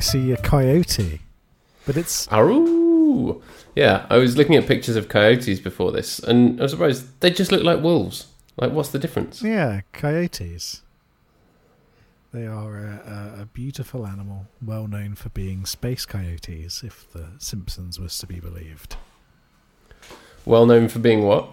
[0.00, 1.20] I see a coyote,
[1.84, 3.42] but it's Aroo!
[3.76, 7.28] Yeah, I was looking at pictures of coyotes before this, and I was surprised they
[7.30, 8.28] just look like wolves.
[8.56, 9.42] Like, what's the difference?
[9.42, 10.80] yeah, coyotes.
[12.32, 17.26] They are a, a, a beautiful animal, well known for being space coyotes, if the
[17.36, 18.96] Simpsons was to be believed.
[20.46, 21.46] Well known for being what?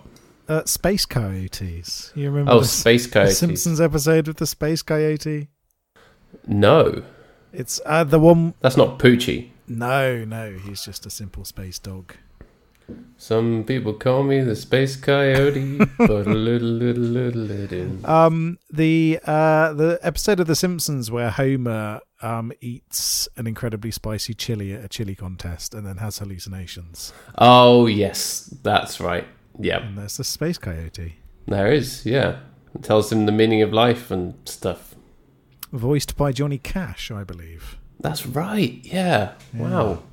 [0.48, 2.14] Uh, space coyotes.
[2.16, 3.40] You remember Oh, the, space the coyotes.
[3.40, 5.50] Simpsons episode with the space coyote?
[6.48, 7.04] No,
[7.54, 8.54] It's uh, the one.
[8.62, 9.50] that's not Poochie.
[9.68, 12.14] No, no, he's just a simple space dog.
[13.18, 18.10] Some people call me the space coyote, but a little, little, little, little.
[18.10, 24.34] Um, the uh, the episode of The Simpsons where Homer um eats an incredibly spicy
[24.34, 27.12] chili at a chili contest and then has hallucinations.
[27.38, 29.26] Oh, yes, that's right.
[29.60, 31.16] Yeah, And there's the space coyote,
[31.48, 32.06] there is.
[32.06, 32.40] Yeah,
[32.74, 34.96] it tells him the meaning of life and stuff.
[35.72, 37.78] Voiced by Johnny Cash, I believe.
[38.00, 38.80] That's right.
[38.84, 39.34] Yeah.
[39.54, 40.04] Wow.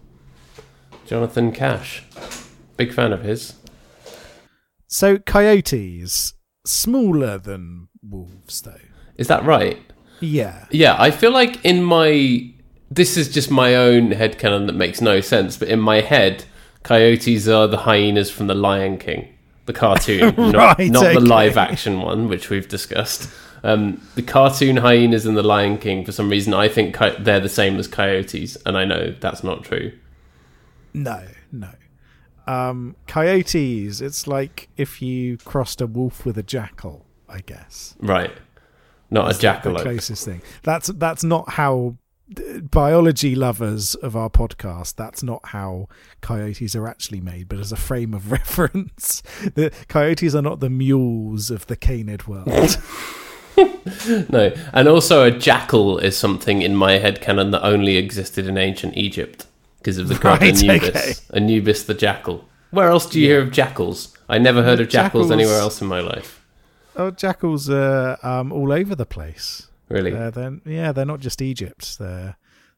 [1.06, 2.02] Jonathan Cash,
[2.76, 3.54] big fan of his.
[4.86, 8.80] So coyotes smaller than wolves, though.
[9.16, 9.78] Is that right?
[10.20, 12.50] Yeah, Yeah, I feel like in my
[12.90, 16.44] this is just my own head headcanon that makes no sense, but in my head,
[16.82, 19.34] coyotes are the hyenas from the Lion King,
[19.66, 21.14] the cartoon, not, not okay.
[21.14, 23.30] the live action one, which we've discussed.
[23.64, 27.40] Um, the cartoon hyenas in the Lion King, for some reason, I think co- they're
[27.40, 29.92] the same as coyotes, and I know that's not true.
[30.92, 31.70] no, no.
[32.46, 34.02] Um, coyotes.
[34.02, 37.96] It's like if you crossed a wolf with a jackal, I guess.
[37.98, 38.32] Right.
[39.10, 40.42] Not a the closest thing.
[40.62, 41.96] That's that's not how
[42.70, 44.96] biology lovers of our podcast.
[44.96, 45.88] That's not how
[46.20, 47.48] coyotes are actually made.
[47.48, 49.22] But as a frame of reference,
[49.54, 52.76] the coyotes are not the mules of the canid world.
[54.28, 54.52] No.
[54.72, 58.96] And also, a jackal is something in my head canon that only existed in ancient
[58.96, 59.46] Egypt
[59.78, 60.88] because of the god Right, Anubis.
[60.88, 61.12] okay.
[61.36, 62.46] Anubis the jackal.
[62.70, 64.16] Where else do you hear of jackals?
[64.28, 66.42] I never heard of jackals, Jackals- anywhere else in my life.
[66.96, 69.68] oh, jackals are um, all over the place.
[69.88, 70.10] Really?
[70.10, 71.98] They're, they're, yeah, they're not just Egypt.
[71.98, 72.36] They're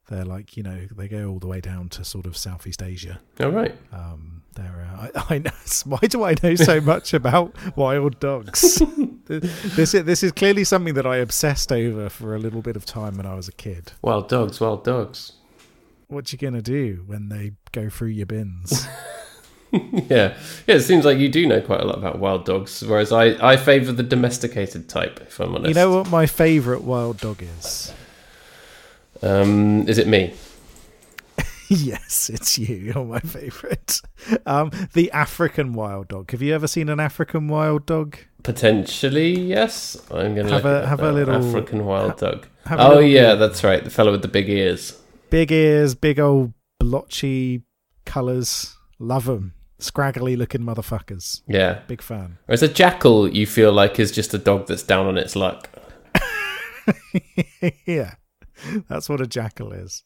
[0.08, 3.20] they're like you know they go all the way down to sort of Southeast Asia.
[3.41, 3.75] All right.
[3.93, 5.50] Um, they're, uh, I, I know.
[5.84, 8.83] Why do I know so much about wild dogs?
[9.27, 12.84] this is, this is clearly something that I obsessed over for a little bit of
[12.84, 13.93] time when I was a kid.
[14.03, 15.33] Wild dogs, wild dogs.
[16.09, 18.87] What you gonna do when they go through your bins?
[19.72, 20.37] yeah.
[20.67, 23.37] Yeah, it seems like you do know quite a lot about wild dogs, whereas I,
[23.44, 25.69] I favour the domesticated type, if I'm honest.
[25.69, 27.93] you know what my favourite wild dog is?
[29.23, 30.34] Um, is it me?
[31.87, 32.75] yes, it's you.
[32.77, 34.00] You're my favourite.
[34.44, 36.31] Um, the African wild dog.
[36.31, 38.16] Have you ever seen an African wild dog?
[38.43, 39.97] Potentially, yes.
[40.10, 42.47] I'm going to Have a- have a little- African wild dog.
[42.71, 43.82] Oh, little yeah, that's right.
[43.82, 45.00] The fellow with the big ears.
[45.31, 47.62] Big ears, big old blotchy
[48.05, 48.76] colours.
[48.99, 49.55] Love them.
[49.78, 51.43] Scraggly looking motherfuckers.
[51.47, 51.81] Yeah.
[51.87, 52.38] Big fan.
[52.47, 55.69] Whereas a jackal, you feel like is just a dog that's down on its luck.
[57.87, 58.15] yeah,
[58.88, 60.05] that's what a jackal is.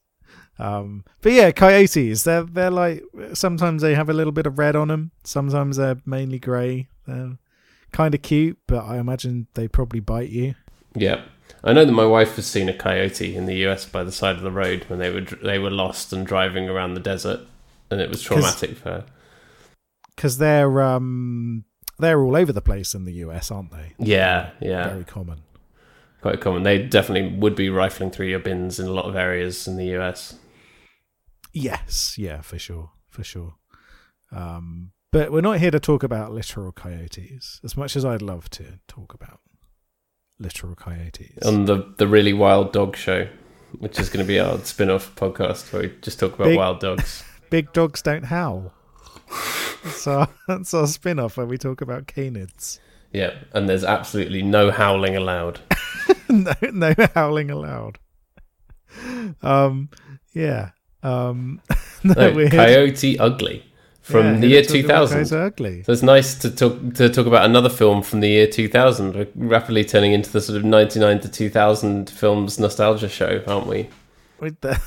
[0.58, 2.24] Um, but yeah, coyotes.
[2.24, 3.02] They're they're like
[3.32, 5.10] sometimes they have a little bit of red on them.
[5.24, 6.88] Sometimes they're mainly grey.
[7.06, 7.38] They're
[7.92, 10.54] kind of cute, but I imagine they probably bite you.
[10.94, 11.22] Yeah.
[11.62, 14.36] I know that my wife has seen a coyote in the US by the side
[14.36, 17.40] of the road when they were they were lost and driving around the desert,
[17.90, 19.04] and it was traumatic for her.
[20.14, 21.64] because they're um
[21.98, 23.92] they're all over the place in the US, aren't they?
[23.98, 25.42] Yeah, yeah, Very common.
[26.20, 26.62] Quite common.
[26.62, 29.96] They definitely would be rifling through your bins in a lot of areas in the
[29.98, 30.34] US.
[31.52, 33.54] Yes, yeah, for sure, for sure.
[34.32, 38.48] Um, but we're not here to talk about literal coyotes, as much as I'd love
[38.50, 39.40] to talk about
[40.38, 41.44] literal coyotes.
[41.44, 43.28] On the the really wild dog show,
[43.78, 46.80] which is going to be our spin-off podcast where we just talk about Big- wild
[46.80, 47.24] dogs.
[47.50, 48.72] Big dogs don't howl.
[49.82, 52.78] That's our that's our spin off where we talk about canids.
[53.12, 55.58] Yeah, and there's absolutely no howling allowed.
[56.44, 57.98] no, no howling allowed.
[59.42, 59.90] Um,
[60.32, 60.70] yeah.
[61.02, 61.60] Um,
[62.04, 63.64] no, No, Coyote Ugly
[64.02, 65.18] from Yeah, the year have talked about 2000.
[65.18, 65.82] Guys ugly.
[65.84, 69.14] So it's nice to talk to talk about another film from the year 2000.
[69.14, 73.88] We're rapidly turning into the sort of 99 to 2000 films nostalgia show, aren't we?
[74.40, 74.80] With the,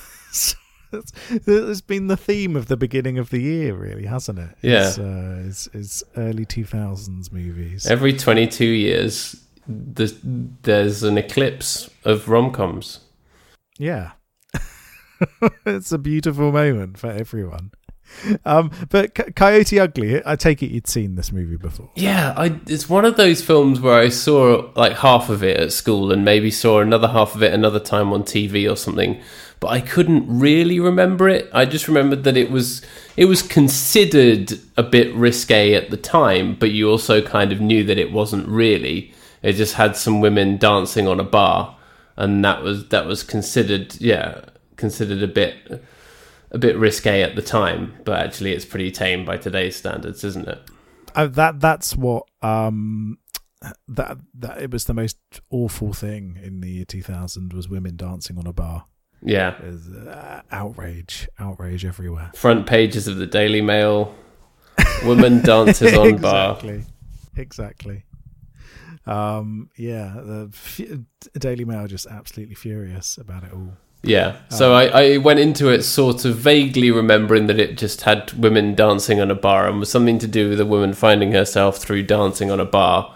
[1.46, 4.56] it's been the theme of the beginning of the year, really, hasn't it?
[4.62, 4.88] Yeah.
[4.88, 7.86] It's, uh, it's, it's early 2000s movies.
[7.86, 9.36] Every 22 years,
[9.68, 13.00] there's, there's an eclipse of rom coms.
[13.78, 14.12] Yeah.
[15.66, 17.72] it's a beautiful moment for everyone.
[18.46, 21.90] Um, but C- Coyote Ugly, I take it you'd seen this movie before.
[21.96, 25.74] Yeah, I, it's one of those films where I saw like half of it at
[25.74, 29.22] school and maybe saw another half of it another time on TV or something,
[29.60, 31.50] but I couldn't really remember it.
[31.54, 32.82] I just remembered that it was
[33.18, 37.84] it was considered a bit risque at the time, but you also kind of knew
[37.86, 39.14] that it wasn't really.
[39.44, 41.78] It just had some women dancing on a bar,
[42.16, 44.46] and that was that was considered yeah
[44.78, 45.84] considered a bit
[46.52, 50.48] a bit risque at the time, but actually it's pretty tame by today's standards, isn't
[50.48, 50.60] it?
[51.16, 53.18] Uh, that that's what um
[53.88, 55.18] that that it was the most
[55.50, 58.86] awful thing in the year 2000 was women dancing on a bar.
[59.22, 59.56] Yeah.
[59.64, 62.32] Was, uh, outrage, outrage everywhere.
[62.36, 64.14] front pages of the Daily Mail.
[65.06, 66.56] Woman dances on bar.
[66.56, 66.84] exactly,
[67.38, 68.04] exactly.
[69.06, 70.82] Um, yeah, the f-
[71.38, 73.74] Daily Mail just absolutely furious about it all.
[74.04, 74.36] Yeah.
[74.50, 78.76] So I, I went into it sort of vaguely remembering that it just had women
[78.76, 82.04] dancing on a bar and was something to do with a woman finding herself through
[82.04, 83.16] dancing on a bar.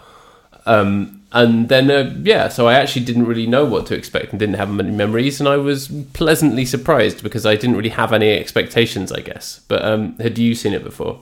[0.64, 4.38] Um, and then, uh, yeah, so I actually didn't really know what to expect and
[4.38, 5.40] didn't have many memories.
[5.40, 9.60] And I was pleasantly surprised because I didn't really have any expectations, I guess.
[9.68, 11.20] But um, had you seen it before?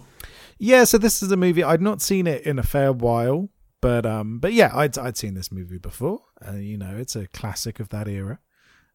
[0.58, 3.50] Yeah, so this is a movie I'd not seen it in a fair while,
[3.86, 6.22] but um, but yeah, I'd I'd seen this movie before.
[6.44, 8.40] Uh, you know, it's a classic of that era.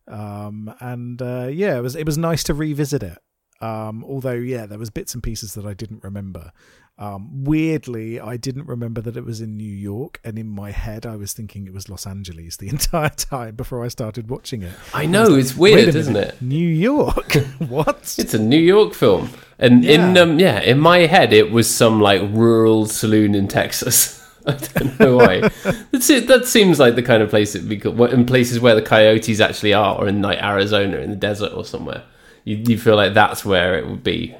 [0.06, 3.18] Um, and uh, yeah, it was it was nice to revisit it.
[3.62, 6.52] Um, although yeah, there was bits and pieces that I didn't remember.
[6.98, 11.06] Um, weirdly, I didn't remember that it was in New York, and in my head,
[11.06, 14.74] I was thinking it was Los Angeles the entire time before I started watching it.
[14.94, 16.42] I know, it's weird, isn't it?
[16.42, 17.36] New York?
[17.70, 18.14] what?
[18.20, 22.02] It's a New York film, and in um, yeah, in my head, it was some
[22.02, 24.18] like rural saloon in Texas.
[24.48, 25.42] I don't know why.
[25.92, 26.28] That's it.
[26.28, 29.74] That seems like the kind of place it'd be in places where the coyotes actually
[29.74, 32.04] are, or in like Arizona, in the desert or somewhere.
[32.44, 34.36] You, you feel like that's where it would be.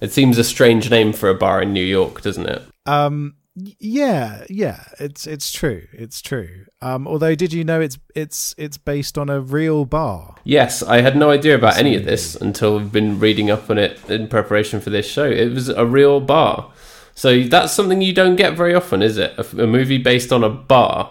[0.00, 2.62] It seems a strange name for a bar in New York, doesn't it?
[2.84, 3.36] Um.
[3.54, 4.44] Yeah.
[4.50, 4.84] Yeah.
[5.00, 5.86] It's it's true.
[5.92, 6.66] It's true.
[6.82, 7.08] Um.
[7.08, 10.34] Although, did you know it's it's it's based on a real bar?
[10.44, 13.78] Yes, I had no idea about any of this until we've been reading up on
[13.78, 15.24] it in preparation for this show.
[15.24, 16.70] It was a real bar.
[17.16, 19.34] So that's something you don't get very often, is it?
[19.38, 21.10] A, a movie based on a bar.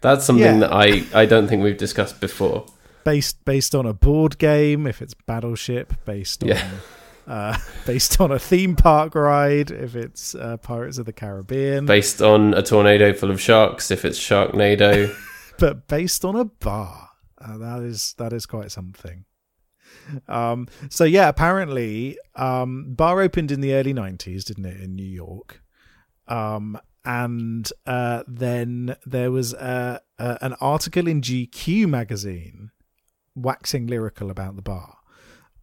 [0.00, 0.58] That's something Yeah.
[0.60, 2.64] that I, I don't think we've discussed before.
[3.04, 4.86] Based based on a board game.
[4.86, 6.50] If it's Battleship, based on.
[6.50, 6.70] Yeah.
[7.26, 7.56] Uh,
[7.86, 12.54] based on a theme park ride, if it's uh, Pirates of the Caribbean, Based on
[12.54, 15.14] a tornado full of sharks, if it's Sharknado.
[15.58, 17.08] but based on a bar.
[17.42, 19.24] Uh, that is that is quite something.
[20.28, 25.02] Um, so yeah, apparently, um, bar opened in the early '90s, didn't it, in New
[25.02, 25.62] York?
[26.28, 32.70] Um, and uh, then there was uh, uh, an article in GQ magazine
[33.34, 34.98] waxing lyrical about the bar.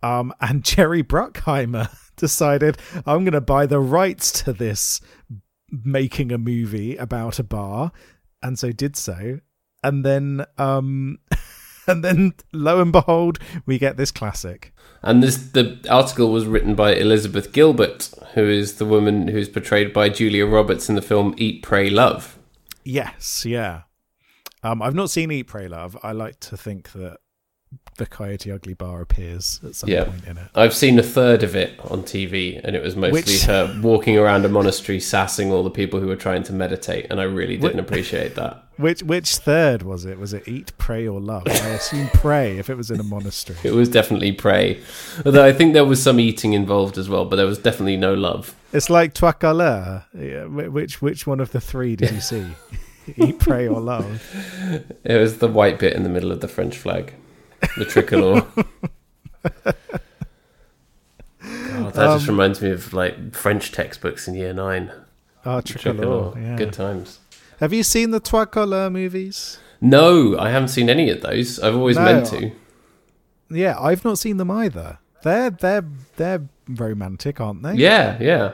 [0.01, 4.99] Um, and Jerry Bruckheimer decided, I'm going to buy the rights to this
[5.69, 7.91] making a movie about a bar,
[8.41, 9.39] and so did so.
[9.83, 11.19] And then, um,
[11.91, 14.73] and then, lo and behold, we get this classic.
[15.01, 19.93] and this the article was written by Elizabeth Gilbert, who is the woman who's portrayed
[19.93, 22.37] by Julia Roberts in the film Eat, Pray, Love.
[22.83, 23.83] Yes, yeah.
[24.63, 25.97] Um, I've not seen Eat, Pray, Love.
[26.03, 27.19] I like to think that
[27.97, 30.05] the Coyote Ugly bar appears at some Yeah.
[30.05, 30.45] point in it.
[30.55, 34.17] I've seen a third of it on TV, and it was mostly Which- her walking
[34.17, 37.57] around a monastery, sassing all the people who were trying to meditate, and I really
[37.57, 38.63] didn't appreciate that.
[38.77, 40.19] Which which third was it?
[40.19, 41.47] Was it Eat, Pray, or Love?
[41.47, 43.57] I assume Pray if it was in a monastery.
[43.63, 44.79] It was definitely pray,
[45.25, 48.13] although I think there was some eating involved as well, but there was definitely no
[48.13, 48.53] love.
[48.73, 50.03] It's like Trois Couleurs.
[50.15, 52.45] Yeah, which which one of the three did you see?
[53.17, 54.21] Eat, Pray, or Love?
[55.03, 57.13] It was the white bit in the middle of the French flag,
[57.77, 58.45] the tricolor.
[61.41, 64.91] God, that just Um, reminds me of like French textbooks in year nine.
[65.45, 65.93] Ah, Tricolor,
[66.33, 66.35] Tricolore.
[66.41, 66.55] Yeah.
[66.57, 67.19] good times.
[67.59, 69.59] Have you seen the Trois Couleurs movies?
[69.79, 71.59] No, I haven't seen any of those.
[71.59, 72.03] I've always No.
[72.05, 72.51] meant to.
[73.49, 74.97] Yeah, I've not seen them either.
[75.23, 75.85] They're they're
[76.17, 77.75] they're romantic, aren't they?
[77.75, 78.53] Yeah, yeah.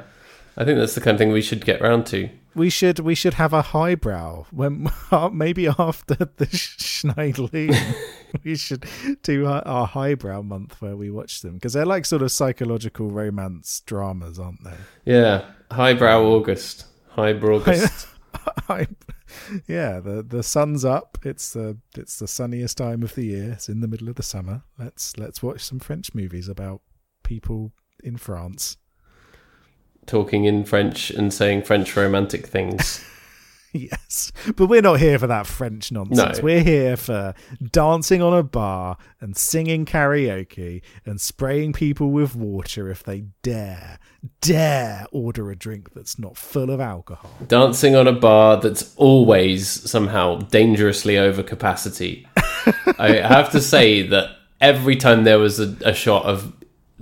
[0.56, 2.30] I think that's the kind of thing we should get round to.
[2.54, 4.88] We should we should have a highbrow when
[5.32, 7.76] maybe after the Schneiderlin.
[8.44, 8.86] we should
[9.22, 13.82] do our, highbrow month where we watch them because they're like sort of psychological romance
[13.86, 14.76] dramas, aren't they?
[15.06, 18.08] Yeah, highbrow August, highbrow August.
[18.70, 18.88] I,
[19.68, 21.18] yeah, the the sun's up.
[21.24, 23.52] It's the it's the sunniest time of the year.
[23.54, 24.64] It's in the middle of the summer.
[24.78, 26.82] Let's let's watch some French movies about
[27.24, 27.74] people
[28.04, 28.78] in France.
[30.06, 33.04] Talking in French and saying French romantic things.
[33.92, 36.38] yes, but we're not here for that French nonsense.
[36.38, 36.44] No.
[36.44, 37.34] We're here for
[37.72, 43.98] dancing on a bar and singing karaoke and spraying people with water if they dare
[44.42, 47.32] dare order a drink that's not full of alcohol.
[47.48, 52.28] Dancing on a bar that's always somehow dangerously over capacity.
[53.00, 56.54] I have to say that every time there was a, a shot of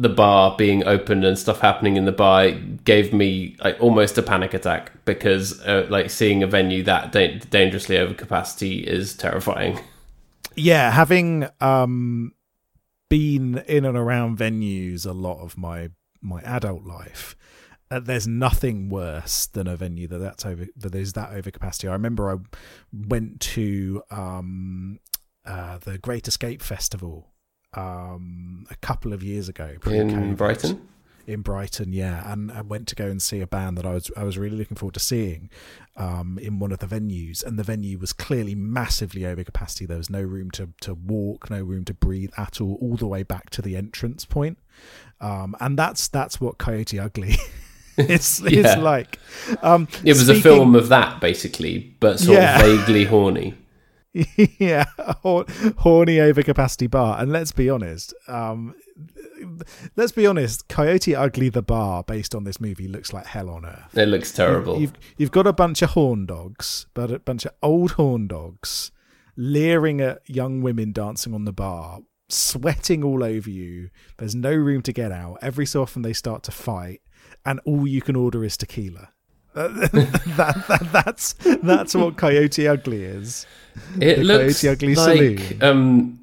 [0.01, 4.23] the bar being opened and stuff happening in the bar gave me like almost a
[4.23, 9.79] panic attack because uh, like seeing a venue that da- dangerously over capacity is terrifying.
[10.57, 12.33] Yeah, having um
[13.09, 17.37] been in and around venues a lot of my my adult life,
[17.89, 21.87] uh, there's nothing worse than a venue that that's over that is that over capacity.
[21.87, 22.35] I remember I
[22.91, 24.99] went to um
[25.45, 27.30] uh the Great Escape Festival
[27.73, 30.35] um a couple of years ago In.
[30.35, 30.87] Brighton?
[31.27, 34.11] in Brighton, yeah, and I went to go and see a band that I was
[34.17, 35.49] I was really looking forward to seeing
[35.95, 39.85] um, in one of the venues, and the venue was clearly massively over capacity.
[39.85, 43.05] There was no room to to walk, no room to breathe at all, all the
[43.07, 44.57] way back to the entrance point,
[45.21, 47.35] um, and that's that's what Coyote Ugly.
[47.97, 48.77] is, Yeah.
[48.77, 49.19] is like
[49.61, 52.59] um It was a film of that basically, but sort Yeah.
[52.59, 53.53] of vaguely horny.
[54.59, 54.85] yeah,
[55.23, 57.21] horny overcapacity bar.
[57.21, 58.75] And let's be honest, um,
[59.95, 63.65] let's be honest, Coyote Ugly the bar, based on this movie, looks like hell on
[63.65, 63.97] earth.
[63.97, 64.79] It looks terrible.
[64.79, 68.91] You've you've got a bunch of horn dogs, but a bunch of old horn dogs,
[69.37, 73.89] leering at young women dancing on the bar, sweating all over you.
[74.17, 75.37] There's no room to get out.
[75.41, 77.01] Every so often they start to fight,
[77.45, 79.13] and all you can order is tequila.
[79.53, 79.91] That,
[80.37, 83.45] that that's that's what Coyote Ugly is.
[83.99, 85.63] It The looks Coyote Ugly like, Saloon.
[85.63, 86.19] um,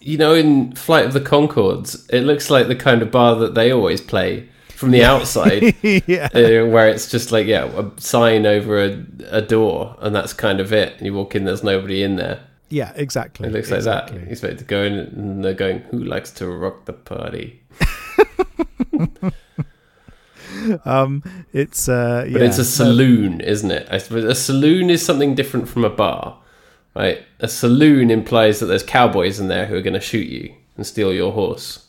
[0.00, 3.54] you know, in Flight of the Conchords, it looks like the kind of bar that
[3.54, 6.28] they always play from the outside, yeah.
[6.32, 10.60] uh, where it's just like, yeah, a sign over a, a door, and that's kind
[10.60, 10.96] of it.
[10.98, 12.40] And you walk in, there's nobody in there.
[12.68, 13.48] Yeah, exactly.
[13.48, 14.18] It looks exactly.
[14.18, 14.26] like that.
[14.26, 17.60] You expect to go in, and they're going, "Who likes to rock the party?"
[20.84, 21.22] Um,
[21.52, 22.34] it's uh, yeah.
[22.34, 23.88] But it's a saloon, isn't it?
[23.90, 26.38] I suppose a saloon is something different from a bar,
[26.94, 27.24] right?
[27.40, 30.86] A saloon implies that there's cowboys in there who are going to shoot you and
[30.86, 31.86] steal your horse.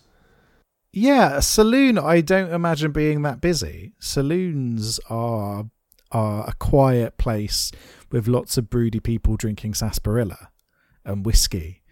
[0.92, 1.98] Yeah, a saloon.
[1.98, 3.94] I don't imagine being that busy.
[4.00, 5.66] Saloons are
[6.12, 7.72] are a quiet place
[8.12, 10.50] with lots of broody people drinking sarsaparilla
[11.06, 11.84] and whiskey,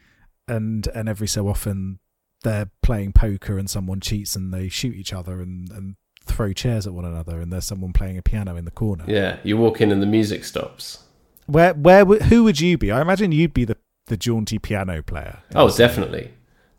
[0.47, 1.99] and and every so often
[2.43, 5.95] they're playing poker and someone cheats and they shoot each other and and
[6.27, 9.03] throw chairs at one another and there's someone playing a piano in the corner.
[9.07, 10.99] Yeah, you walk in and the music stops.
[11.45, 12.91] Where where would- who would you be?
[12.91, 15.39] I imagine you'd be the the jaunty piano player.
[15.55, 16.31] Oh, definitely.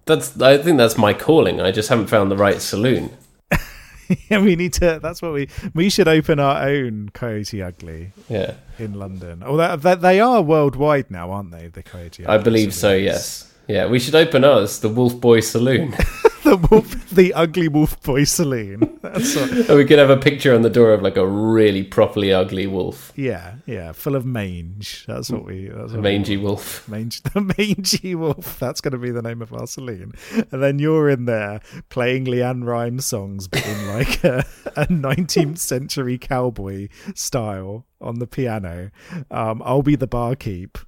[0.06, 0.40] That's.
[0.40, 1.60] I think that's my calling.
[1.60, 3.10] I just haven't found the right saloon.
[4.30, 4.98] yeah, we need to.
[5.02, 9.42] That's what we we should open our own Coyote Ugly Yeah, in London.
[9.42, 11.66] Although they, they are worldwide now, aren't they?
[11.68, 12.24] The Coyote.
[12.24, 12.94] I Ugly believe so.
[12.94, 13.52] Yes.
[13.66, 15.94] Yeah, we should open ours, the Wolf Boy Saloon.
[16.68, 18.24] the wolf, the ugly wolf boy.
[18.28, 22.32] That's what, we could have a picture on the door of like a really properly
[22.32, 25.04] ugly wolf, yeah, yeah, full of mange.
[25.06, 25.68] That's what we.
[25.68, 26.88] That's a what mangy we wolf.
[26.88, 28.58] Mange, the mangy wolf.
[28.58, 30.12] That's going to be the name of our saloon.
[30.50, 34.44] And then you're in there playing LeAnn Rimes songs, but in like a,
[34.76, 38.90] a 19th century cowboy style on the piano.
[39.30, 40.78] Um, I'll be the barkeep.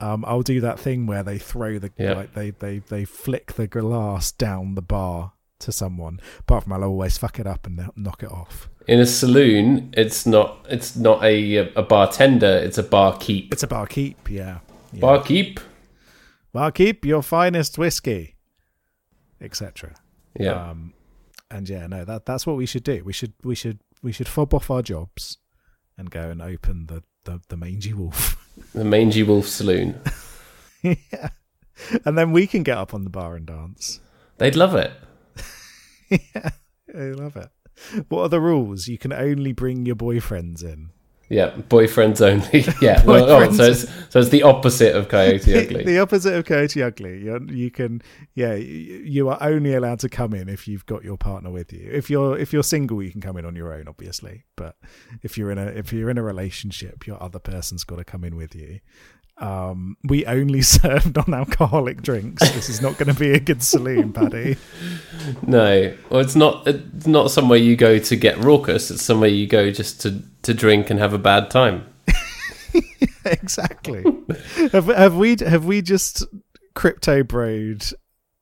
[0.00, 2.14] Um, I'll do that thing where they throw the Yeah.
[2.14, 6.20] like they, they they flick the glass down the bar to someone.
[6.38, 8.68] Apart from I'll always fuck it up and knock it off.
[8.86, 10.66] In a saloon, it's not.
[10.70, 12.46] It's not a a bartender.
[12.64, 13.52] It's a barkeep.
[13.52, 14.60] It's a barkeep, yeah.
[14.92, 15.00] yeah.
[15.00, 15.60] Barkeep.
[16.52, 18.36] barkeep, your finest whiskey,
[19.40, 19.94] etc.
[20.38, 20.70] Yeah.
[20.70, 20.94] Um,
[21.50, 23.02] and yeah, no, that that's what we should do.
[23.04, 25.38] We should we should we should fob off our jobs
[25.98, 28.36] and go and open the the, the mangy wolf.
[28.74, 30.00] the mangy wolf saloon.
[30.82, 31.30] yeah.
[32.04, 34.00] And then we can get up on the bar and dance.
[34.38, 34.92] They'd love it.
[36.10, 36.50] yeah,
[36.94, 37.48] I love it.
[38.08, 38.86] What are the rules?
[38.86, 40.90] You can only bring your boyfriends in.
[41.30, 42.66] Yeah, boyfriends only.
[42.82, 43.04] Yeah.
[43.06, 45.84] well, oh, so it's so it's the opposite of Coyote Ugly.
[45.84, 47.22] the opposite of Coyote Ugly.
[47.22, 48.02] You're, you can,
[48.34, 51.72] yeah, you, you are only allowed to come in if you've got your partner with
[51.72, 51.88] you.
[51.90, 54.44] If you're if you're single, you can come in on your own, obviously.
[54.56, 54.76] But
[55.22, 58.24] if you're in a if you're in a relationship, your other person's got to come
[58.24, 58.80] in with you.
[59.40, 62.48] Um, we only serve non-alcoholic drinks.
[62.52, 64.56] This is not going to be a good saloon, Paddy.
[65.42, 66.66] No, well, it's not.
[66.66, 68.90] It's not somewhere you go to get raucous.
[68.90, 71.86] It's somewhere you go just to to drink and have a bad time.
[73.24, 74.04] exactly.
[74.72, 76.24] have, have we have we just
[76.74, 77.92] crypto broed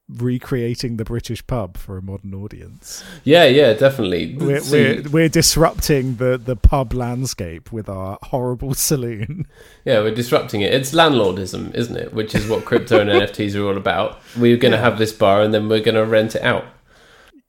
[0.09, 3.05] recreating the British pub for a modern audience?
[3.25, 4.35] Yeah, yeah, definitely.
[4.37, 9.47] We're, we're, we're disrupting the, the pub landscape with our horrible saloon.
[9.85, 10.73] yeah, we're disrupting it.
[10.73, 12.13] It's landlordism, isn't it?
[12.15, 14.19] Which is what crypto and NFTs are all about.
[14.37, 14.85] We're going to Yeah.
[14.85, 16.65] have this bar and then we're going to rent it out.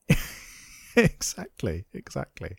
[0.96, 2.56] exactly, exactly.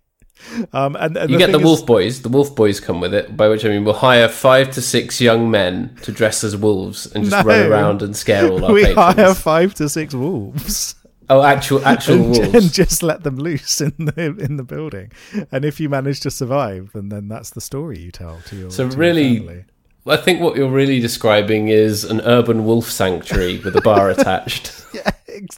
[0.73, 2.23] Um, and, and You get the thing wolf boys.
[2.23, 3.37] The wolf boys come with it.
[3.37, 7.06] By which I mean we'll hire five to six young men to dress as wolves
[7.12, 7.49] and just No.
[7.52, 9.16] run around and scare all our we patrons.
[9.16, 10.94] hire five to six wolves.
[11.28, 12.54] Oh, actual actual and, wolves.
[12.64, 15.12] and just let them loose in the in the building.
[15.52, 18.70] And if you manage to survive, then then that's the story you tell to your
[18.70, 19.64] So to really- family.
[20.06, 24.73] I think what you're really describing is an urban wolf sanctuary with a bar attached.
[24.94, 25.11] yeah,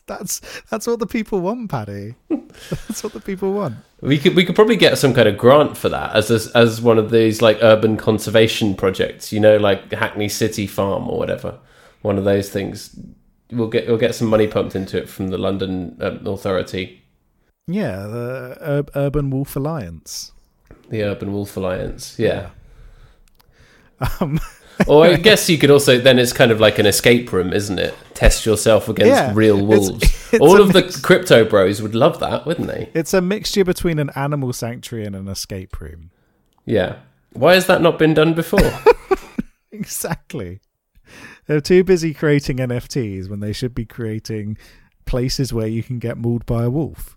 [0.06, 2.14] that's that's what the people want, Paddy.
[2.86, 3.76] That's what the people want.
[4.02, 6.82] We could we could probably get some kind of grant for that as as, as
[6.82, 11.58] one of these like urban conservation projects, you know, like Hackney City Farm or whatever.
[12.02, 12.94] One of those things.
[13.50, 17.02] We'll get we'll get some money pumped into it from the London um, Authority,
[17.66, 20.32] Yeah, the Ur- Urban Wolf Alliance.
[20.90, 22.18] the Urban Wolf Alliance.
[22.18, 22.50] Yeah.
[24.20, 24.40] Um,
[24.86, 27.78] or I guess you could also then it's kind of like an escape room, isn't
[27.78, 27.94] it?
[28.14, 30.02] Test yourself against Yeah, real wolves.
[30.32, 32.90] it's All a of the crypto bros would love that, wouldn't they?
[32.94, 36.10] it's a mixture between an animal sanctuary and an escape room.
[36.64, 36.96] Yeah.
[37.32, 38.60] Why has that not been done before?
[39.74, 40.60] Exactly.
[41.46, 44.58] They're too busy creating NFTs when they should be creating
[45.06, 47.16] places where you can get mauled by a wolf.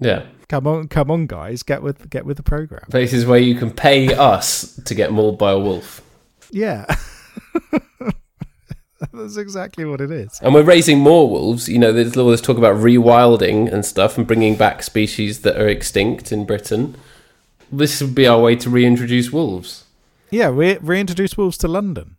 [0.00, 0.26] yeah.
[0.48, 2.84] Come on, come on, guys, get with get with the program.
[2.90, 6.00] Places where you can pay us to get mauled by a wolf.
[6.50, 6.86] Yeah,
[9.12, 10.38] that's exactly what it is.
[10.42, 11.68] And we're raising more wolves.
[11.68, 15.60] You know, there's all this talk about rewilding and stuff and bringing back species that
[15.60, 16.96] are extinct in Britain.
[17.70, 19.84] This would be our way to reintroduce wolves.
[20.30, 22.16] Yeah, we reintroduce wolves to London.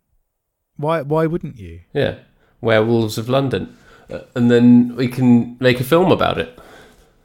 [0.76, 1.02] Why?
[1.02, 1.80] Why wouldn't you?
[1.92, 2.16] Yeah.
[2.60, 3.76] Werewolves of London.
[4.10, 6.58] Uh, and then we can make a film about it.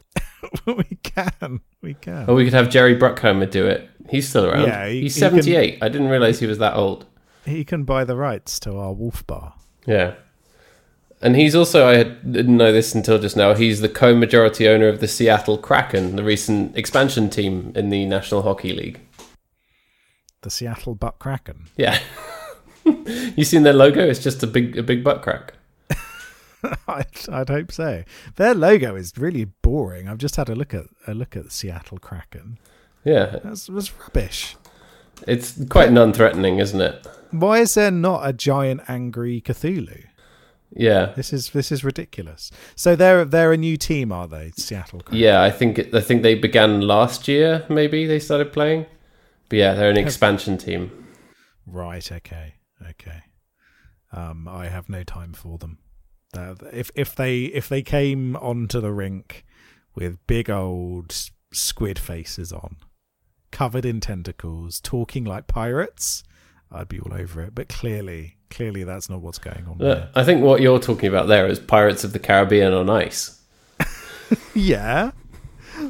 [0.66, 2.28] we can, we can.
[2.28, 3.88] Or we could have Jerry Bruckheimer do it.
[4.10, 4.66] He's still around.
[4.66, 5.78] Yeah, he- He's he can- 78.
[5.82, 7.06] I didn't realize he was that old.
[7.44, 9.54] He can buy the rights to our wolf bar.
[9.86, 10.14] Yeah.
[11.22, 14.88] And he's also, I didn't know this until just now, he's the co majority owner
[14.88, 19.00] of the Seattle Kraken, the recent expansion team in the National Hockey League.
[20.42, 21.66] The Seattle Butt Kraken.
[21.76, 21.98] Yeah.
[22.84, 24.06] you seen their logo?
[24.06, 25.54] It's just a big a big butt crack.
[26.88, 28.04] I'd, I'd hope so.
[28.36, 30.08] Their logo is really boring.
[30.08, 32.58] I've just had a look at a look at the Seattle Kraken.
[33.06, 33.38] Yeah.
[33.44, 34.56] That's was rubbish.
[35.28, 37.06] It's quite non threatening, isn't it?
[37.30, 40.06] Why is there not a giant angry Cthulhu?
[40.72, 41.12] Yeah.
[41.14, 42.50] This is this is ridiculous.
[42.74, 44.50] So they're they're a new team, are they?
[44.56, 45.00] Seattle.
[45.00, 45.18] Kraken?
[45.18, 48.86] Yeah, I think it, I think they began last year, maybe they started playing.
[49.48, 50.90] But yeah, they're an expansion team.
[51.64, 52.10] Right.
[52.10, 52.54] Okay.
[52.90, 53.22] Okay.
[54.12, 55.78] Um, I have no time for them.
[56.36, 59.44] Uh, if if they if they came onto the rink
[59.94, 61.14] with big old
[61.52, 62.76] squid faces on,
[63.56, 66.22] covered in tentacles, talking like pirates,
[66.70, 67.54] I'd be all over it.
[67.54, 69.80] But clearly, clearly, that's not what's going on.
[69.80, 70.08] Uh.
[70.14, 73.40] I think what you're talking about there is Pirates of the Caribbean on ice.
[74.54, 75.12] Yeah.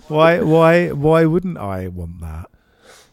[0.09, 0.40] Why?
[0.40, 0.90] Why?
[0.90, 2.50] Why wouldn't I want that?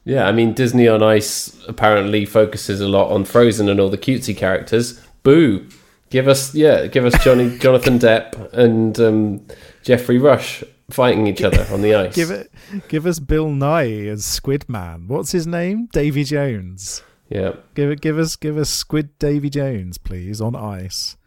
[0.03, 3.97] Yeah, I mean Disney on Ice apparently focuses a lot on Frozen and all the
[3.97, 4.99] cutesy characters.
[5.23, 5.65] Boo!
[6.09, 9.47] Give us yeah, give us Johnny Jonathan Depp and um,
[9.83, 12.15] Geoffrey Rush fighting each other on the ice.
[12.15, 12.51] Give it.
[12.87, 15.07] Give us Bill Nighy as Squid Man.
[15.07, 15.87] What's his name?
[15.91, 17.03] Davy Jones.
[17.29, 18.01] Yeah, Give it.
[18.01, 18.35] Give us.
[18.35, 21.17] Give us Squid Davy Jones, please, on ice.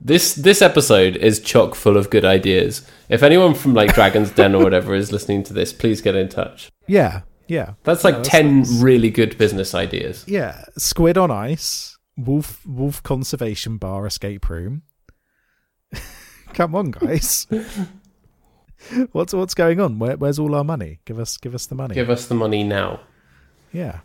[0.00, 2.86] this this episode is chock full of good ideas.
[3.08, 6.28] If anyone from like Dragon's Den or whatever is listening to this, please get in
[6.28, 6.68] touch.
[6.86, 7.22] Yeah.
[7.46, 7.74] Yeah.
[7.84, 8.80] That's like Yeah, that's ten nice.
[8.82, 10.24] really good business ideas.
[10.28, 10.64] Yeah.
[10.76, 11.96] Squid on ice.
[12.18, 12.60] Wolf.
[12.66, 14.82] Wolf conservation bar escape room.
[16.52, 17.46] Come on, guys.
[19.12, 19.98] what's what's going on?
[19.98, 21.00] Where, where's all our money?
[21.04, 21.36] Give us.
[21.36, 21.94] Give us the money.
[21.94, 23.00] Give us the money now.
[23.72, 24.00] yeah.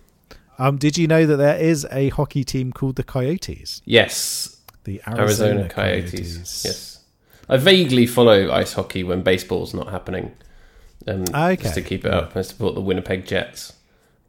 [0.60, 0.78] Um.
[0.78, 3.82] Did you know that there is a hockey team called the Coyotes?
[3.86, 5.22] Yes, The Arizona,
[5.62, 6.64] Arizona, Coyotes.
[6.66, 7.04] Yes,
[7.50, 10.32] I vaguely follow ice hockey when baseball's not happening,
[11.08, 11.56] um, Okay.
[11.64, 13.74] just to keep it up and support the Winnipeg Jets.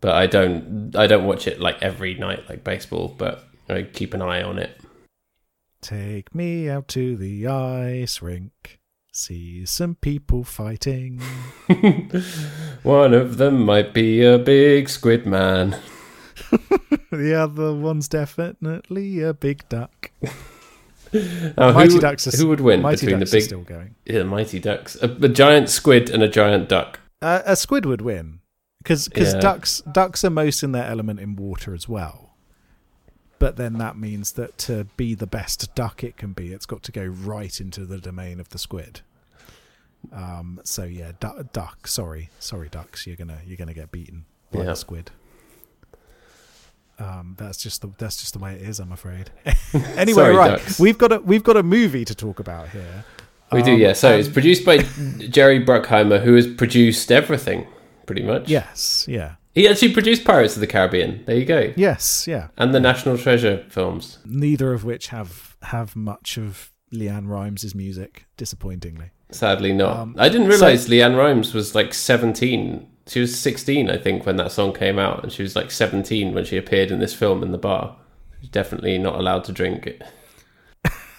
[0.00, 3.14] But I don't, I don't watch it like every night like baseball.
[3.16, 4.78] But I keep an eye on it.
[5.82, 8.78] Take me out to the ice rink.
[9.16, 11.20] See some people fighting.
[12.82, 15.80] One of them might be a big squid man.
[17.12, 20.10] the other one's definitely a big duck.
[21.56, 23.94] Now, Mighty who, Ducks are who would win Mighty between Ducks the are still going.
[24.04, 24.96] yeah, Mighty Ducks?
[25.00, 26.98] A, a giant squid and a giant duck.
[27.22, 28.40] Uh, a squid would win
[28.82, 29.38] because Yeah.
[29.38, 32.23] ducks ducks are most in their element in water as well.
[33.38, 36.82] But then that means that to be the best duck it can be, it's got
[36.84, 39.00] to go right into the domain of the squid.
[40.12, 41.86] Um, so yeah, du- duck.
[41.86, 43.06] Sorry, sorry, ducks.
[43.06, 44.64] You're gonna you're gonna get beaten by Yeah.
[44.66, 45.10] the squid.
[46.98, 48.78] Um, that's just the that's just the way it is.
[48.78, 49.30] I'm afraid.
[49.96, 50.78] anyway, Sorry, right, ducks.
[50.78, 53.04] we've got a we've got a movie to talk about here.
[53.52, 53.92] We do, Um, yeah.
[53.94, 54.78] So it's produced by
[55.18, 57.66] Jerry Bruckheimer, who has produced everything,
[58.06, 58.48] pretty much.
[58.48, 61.24] yes, yeah, He actually produced Pirates of the Caribbean.
[61.26, 61.72] There you go.
[61.76, 62.48] yes, yeah.
[62.56, 64.18] And the National Treasure films.
[64.24, 69.10] neither of which have have much of LeAnn Rimes' music, disappointingly.
[69.30, 69.96] Sadly not.
[69.96, 72.88] Um, I didn't so- realize LeAnn Rimes was like 17.
[73.06, 76.34] She was 16, I think, when that song came out, and she was like 17
[76.34, 77.96] when she appeared in this film in the bar.
[78.40, 79.86] She's definitely not allowed to drink.
[79.86, 80.02] It.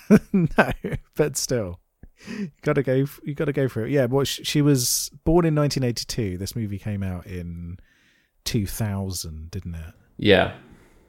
[0.33, 0.71] no,
[1.15, 1.79] but still,
[2.27, 3.05] you gotta go.
[3.23, 3.91] You gotta go for it.
[3.91, 6.37] Yeah, well, she, she was born in 1982.
[6.37, 7.77] This movie came out in
[8.45, 9.93] 2000, didn't it?
[10.17, 10.53] Yeah.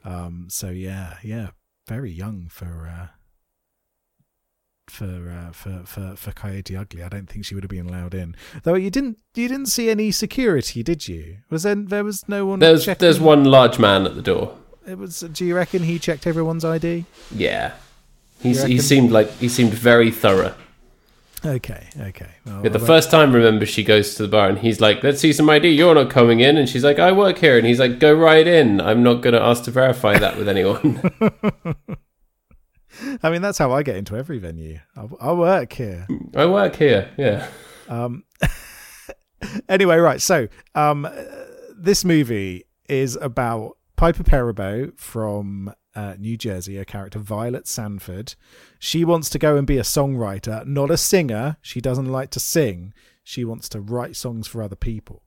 [0.03, 1.49] Um, so yeah, yeah,
[1.87, 3.07] very young for uh,
[4.89, 7.03] for uh, for for for Coyote Ugly.
[7.03, 8.35] I don't think she would have been allowed in.
[8.63, 11.37] Though you didn't you didn't see any security, did you?
[11.49, 12.59] Was there there was no one?
[12.59, 12.99] There's checking?
[13.01, 14.57] there's one large man at the door.
[14.87, 15.19] It was.
[15.19, 17.05] Do you reckon he checked everyone's ID?
[17.35, 17.73] Yeah.
[18.39, 20.53] He's, he seemed like he seemed very thorough.
[21.55, 22.27] Okay, okay.
[22.45, 25.01] Well, Yeah, the won't- first time, remember, she goes to the bar and he's like,
[25.03, 25.69] "Let's see some ID.
[25.69, 28.45] You're not coming in." And she's like, "I work here." And he's like, "Go right
[28.45, 28.81] in.
[28.81, 30.99] I'm not going to ask to verify that with anyone."
[33.23, 34.79] I mean, that's how I get into every venue.
[34.95, 36.07] I, I work here.
[36.35, 37.11] I work here.
[37.17, 37.47] Yeah.
[37.87, 38.23] Um,
[39.69, 40.21] anyway, right.
[40.21, 41.07] So, um,
[41.77, 48.35] this movie is about Piper Perabo from uh, New Jersey, a character Violet Sanford.
[48.77, 51.57] She wants to go and be a songwriter, not a singer.
[51.61, 52.93] She doesn't like to sing.
[53.23, 55.23] She wants to write songs for other people.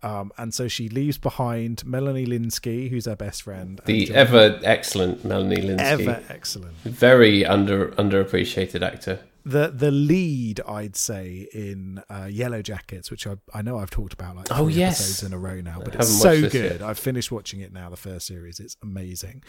[0.00, 3.80] Um, and so she leaves behind Melanie Lynskey, who's her best friend.
[3.84, 5.80] The ever excellent Melanie Lynskey.
[5.80, 6.76] ever excellent.
[6.84, 9.18] Very under underappreciated actor.
[9.48, 14.12] The the lead I'd say in uh, Yellow Jackets, which I I know I've talked
[14.12, 15.00] about like Oh, three yes.
[15.00, 16.54] episodes in a row now, but I it's so good.
[16.72, 16.82] yet.
[16.82, 17.88] I've finished watching it now.
[17.90, 19.42] The first series, it's amazing.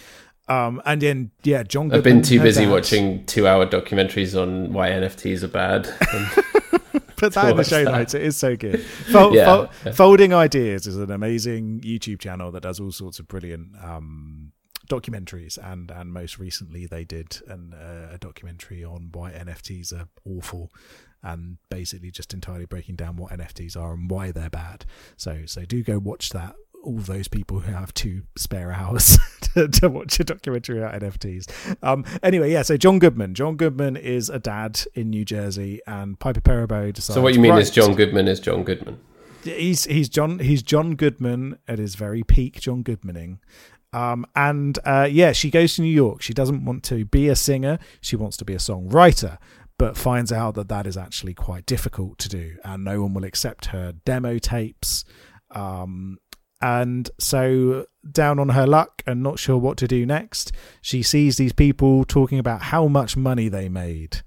[0.48, 1.92] Um, and then yeah, John.
[1.94, 2.72] I've been too busy dad.
[2.72, 5.84] watching two-hour documentaries on why NFTs are bad.
[7.18, 7.92] Put that in the show that.
[7.92, 8.14] notes.
[8.14, 8.82] It is so good.
[9.12, 9.92] Fol- Yeah, Fol- yeah.
[9.92, 14.39] Folding Ideas is an amazing YouTube channel that does all sorts of brilliant um,
[14.90, 20.08] documentaries, and and most recently they did an, uh, a documentary on why NFTs are
[20.26, 20.72] awful,
[21.24, 24.86] and basically just entirely breaking down what NFTs are and why they're bad.
[25.16, 26.56] So so do go watch that.
[26.82, 29.18] All those people who have two spare hours
[29.54, 31.76] to, to watch a documentary about NFTs.
[31.84, 32.62] Um, anyway, yeah.
[32.62, 33.34] So John Goodman.
[33.36, 37.16] John Goodman is a dad in New Jersey, and Piper Perabo decides.
[37.16, 38.98] so what you mean is John Goodman is John Goodman.
[39.44, 43.40] he's he's John he's John Goodman at his very peak John Goodmaning.
[43.92, 46.22] Um, and uh, yeah, she goes to New York.
[46.22, 47.80] She doesn't want to be a singer.
[48.02, 49.38] She wants to be a songwriter,
[49.78, 53.24] but finds out that that is actually quite difficult to do, and no one will
[53.24, 55.06] accept her demo tapes.
[55.52, 56.20] Um,
[56.62, 61.38] and so, down on her luck and not sure what to do next, she sees
[61.38, 64.22] these people talking about how much money they made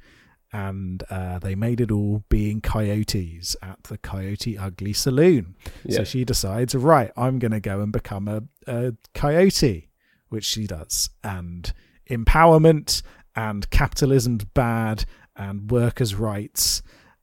[0.53, 5.57] and uh, they made it all being coyotes at the Coyote Ugly Saloon.
[5.89, 9.89] So she decides, right, I'm going to go and become a, a coyote,
[10.29, 11.09] which she does.
[11.25, 11.73] And
[12.11, 13.03] empowerment
[13.35, 16.83] and capitalism's bad and workers' rights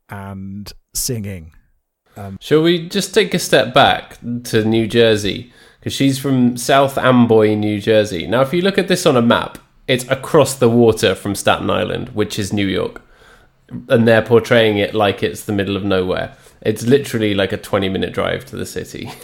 [0.10, 1.54] and singing.
[2.39, 5.54] Shall we just take a step back to New Jersey?
[5.80, 8.28] Because she's from South Amboy, New Jersey.
[8.28, 11.70] Now, if you look at this on a map, it's across the water from Staten
[11.70, 13.02] Island, which is New York.
[13.89, 16.36] And they're portraying it like it's the middle of nowhere.
[16.62, 19.12] It's literally like a 20 minute drive to the city.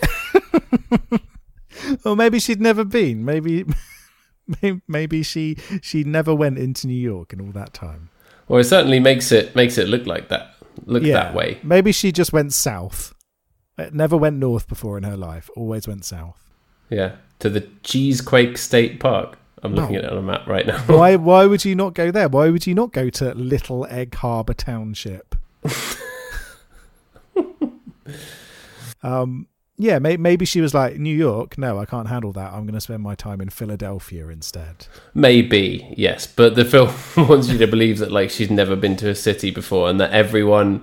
[2.03, 3.25] Or maybe she'd never been.
[3.25, 3.65] Maybe.
[4.87, 8.09] Maybe she she never went into New York in all that time.
[8.47, 10.53] Well, it certainly makes it makes it look like that,
[10.85, 11.59] look that way.
[11.63, 13.15] Maybe she just went south.
[13.75, 15.49] Uh, Never went north before in her life.
[15.55, 16.39] Always went south.
[16.91, 19.39] Yeah, to the Cheesequake State Park.
[19.65, 19.99] I'm looking No.
[19.99, 20.79] at it on a map right now.
[20.87, 21.15] Why?
[21.31, 22.29] Why would you not go there?
[22.29, 25.35] Why would you not go to Little Egg Harbor Township?
[29.03, 29.47] um.
[29.77, 29.99] Yeah.
[29.99, 31.57] May, maybe she was like New York.
[31.57, 32.53] No, I can't handle that.
[32.53, 34.87] I'm going to spend my time in Philadelphia instead.
[35.13, 36.93] Maybe yes, but the film
[37.27, 40.11] wants you to believe that like she's never been to a city before, and that
[40.11, 40.81] everyone,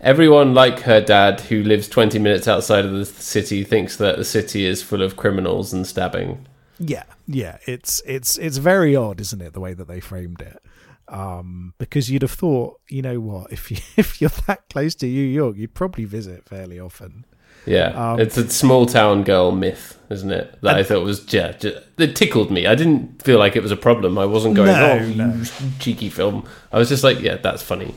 [0.00, 4.24] everyone like her dad who lives 20 minutes outside of the city thinks that the
[4.24, 6.44] city is full of criminals and stabbing.
[6.84, 10.60] Yeah, yeah, it's it's it's very odd, isn't it, the way that they framed it?
[11.08, 15.06] Um, because you'd have thought, you know what, if you if you're that close to
[15.06, 17.24] New York, you'd probably visit fairly often.
[17.64, 20.58] Yeah, Um, it's a small town girl myth, isn't it?
[20.62, 22.66] That I thought was yeah, ju- it tickled me.
[22.66, 24.18] I didn't feel like it was a problem.
[24.18, 25.44] I wasn't going, No, oh, no.
[25.78, 26.44] cheeky film.
[26.72, 27.94] I was just like, yeah, that's funny.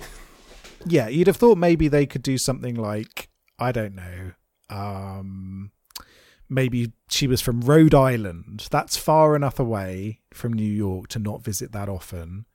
[0.85, 4.31] Yeah, you'd have thought maybe they could do something like I don't know.
[4.69, 5.71] Um,
[6.49, 8.67] maybe she was from Rhode Island.
[8.71, 12.45] That's far enough away from New York to not visit that often,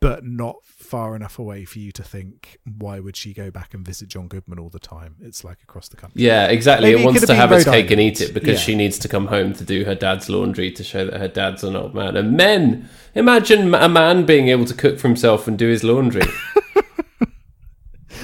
[0.00, 3.86] but not far enough away for you to think why would she go back and
[3.86, 5.16] visit John Goodman all the time?
[5.20, 6.22] It's like across the country.
[6.22, 6.90] Yeah, exactly.
[6.90, 8.64] Maybe it wants to have its cake and eat it because Yeah.
[8.64, 11.62] she needs to come home to do her dad's laundry to show that her dad's
[11.62, 12.16] an old man.
[12.16, 16.22] And men, imagine a man being able to cook for himself and do his laundry.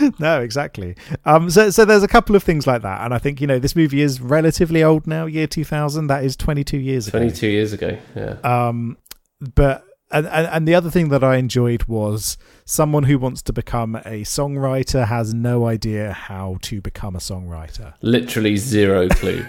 [0.19, 0.97] no, exactly.
[1.25, 3.59] Um, so, so there's a couple of things like that, and I think you know
[3.59, 6.07] this movie is relatively old now, year 2000.
[6.07, 7.19] That is 22 years ago.
[7.19, 7.99] 22 years ago.
[8.15, 8.37] Yeah.
[8.43, 8.99] Um,
[9.55, 13.53] but and, and and the other thing that I enjoyed was someone who wants to
[13.53, 19.47] become a songwriter has no idea how to become a songwriter, Literally zero clue.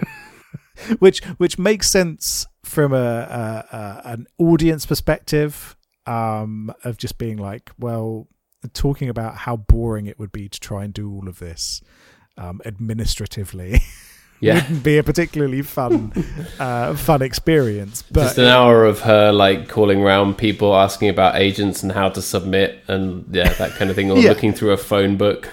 [0.99, 5.75] which which makes sense from a, a, a an audience perspective.
[6.07, 8.27] Um, of just being like, well,
[8.73, 11.81] talking about how boring it would be to try and do all of this
[12.37, 13.81] um, administratively
[14.41, 14.53] Yeah.
[14.55, 16.13] wouldn't be a particularly fun
[16.59, 18.03] uh, fun experience.
[18.03, 22.07] But Just an hour of her like calling around people asking about agents and how
[22.07, 24.29] to submit and yeah, that kind of thing, or Yeah.
[24.29, 25.49] looking through a phone book.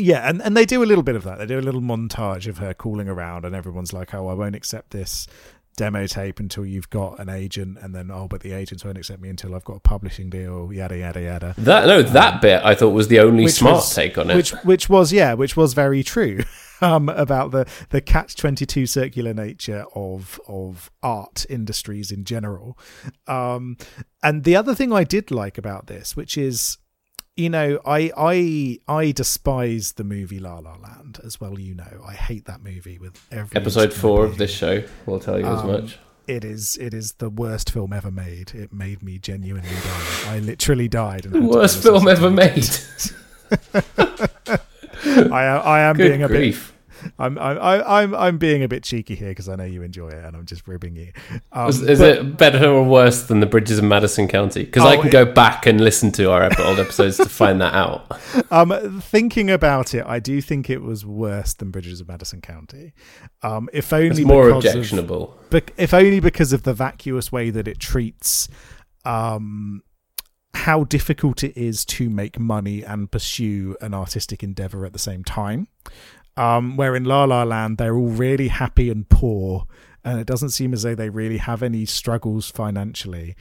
[0.00, 1.38] Yeah, and, and they do a little bit of that.
[1.38, 4.54] They do a little montage of her calling around, and everyone's like, "Oh, I won't
[4.56, 5.26] accept this
[5.78, 9.22] demo tape until you've got an agent," and then, "Oh, but the agents won't accept
[9.22, 11.54] me until I've got a publishing deal." Yada yada yada.
[11.56, 14.36] That no, that bit I thought was the only smart was- take on it.
[14.36, 16.40] Which which was yeah, which was very true.
[16.80, 22.78] Um, about the the catch twenty two circular nature of of art industries in general,
[23.26, 23.76] um,
[24.22, 26.78] and the other thing I did like about this, which is
[27.38, 31.58] you know, I I I despise the movie La La Land as well.
[31.58, 35.38] You know, I hate that movie with every Episode four of this show will tell
[35.38, 35.98] you as Um, much.
[36.26, 38.50] It is it is the worst film ever made.
[38.54, 40.34] It made me genuinely die.
[40.34, 41.24] I literally died.
[41.26, 42.68] And had Worst film ever made.
[45.30, 46.72] I am I am being Good a bit grief.
[47.18, 50.08] I'm I'm I- I'm I'm being a bit cheeky here because I know you enjoy
[50.08, 51.12] it and I'm just ribbing you.
[51.52, 54.64] Um, is is but- it better or worse than the Bridges of Madison County?
[54.64, 57.74] Because I Oh, can go back and listen to our old episodes to find that
[57.74, 58.18] out.
[58.50, 62.92] Um, thinking about it, I do think it was worse than Bridges of Madison County.
[63.42, 65.38] Um, if only It's more because of- objectionable.
[65.50, 68.48] bec- if only because of the vacuous way that it treats
[69.04, 69.82] um,
[70.54, 75.24] how difficult it is to make money and pursue an artistic endeavor at the same
[75.24, 75.68] time.
[76.38, 79.66] Um, where in La La Land, they're all really happy and poor,
[80.04, 83.34] and it doesn't seem as though they really have any struggles financially.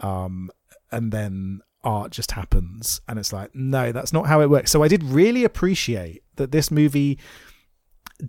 [0.00, 0.50] Um,
[0.92, 4.70] and then art just happens, and it's like, no, that's not how it works.
[4.70, 7.18] So I did really appreciate that this movie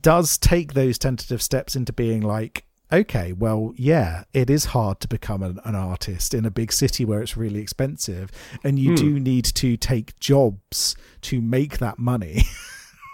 [0.02, 5.08] does take those tentative steps into being like, okay, well, yeah, it is hard to
[5.08, 8.32] become an, an artist in a big city where it's really expensive,
[8.64, 8.96] and you Hmm.
[8.96, 12.44] do need to take jobs to make that money.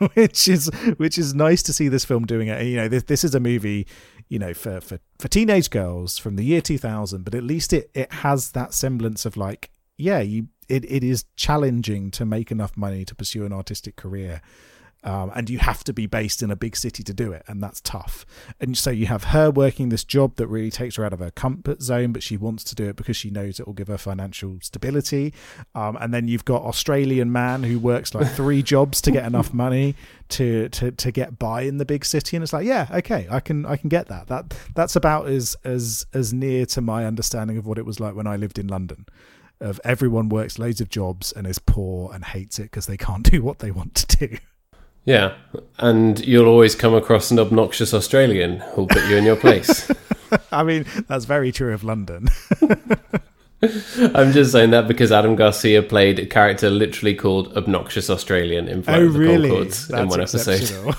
[0.14, 2.66] which is which is nice to see this film doing it.
[2.66, 3.88] You know, this this is a movie,
[4.30, 7.92] you know, for for for teenage girls from the year 2000, but at least it
[7.94, 12.76] it has that semblance of like, yeah, you it, it is challenging to make enough
[12.78, 14.42] money to pursue an artistic career
[15.04, 17.62] um, and you have to be based in a big city to do it, and
[17.62, 18.26] that's tough.
[18.60, 21.32] And so you have her working this job that really takes her out of her
[21.32, 23.98] comfort zone, but she wants to do it because she knows it will give her
[23.98, 25.34] financial stability.
[25.74, 29.54] Um, and then you've got Australian man who works like three jobs to get enough
[29.54, 29.96] money
[30.30, 33.40] to, to to get by in the big city, and it's like, yeah, okay, I
[33.40, 34.28] can I can get that.
[34.28, 38.16] That that's about as as as near to my understanding of what it was like
[38.16, 39.06] when I lived in London.
[39.60, 43.24] Of everyone works loads of jobs and is poor and hates it because they can't
[43.32, 44.38] do what they want to do.
[45.06, 45.34] Yeah,
[45.80, 49.90] and you'll always come across an obnoxious Australian who'll put you in your place.
[50.52, 52.30] I mean, that's very true of London.
[53.62, 58.84] I'm just saying that because Adam Garcia played a character literally called Obnoxious Australian in
[58.84, 59.50] Flight oh, of the really?
[59.50, 60.96] Conchords in one episode.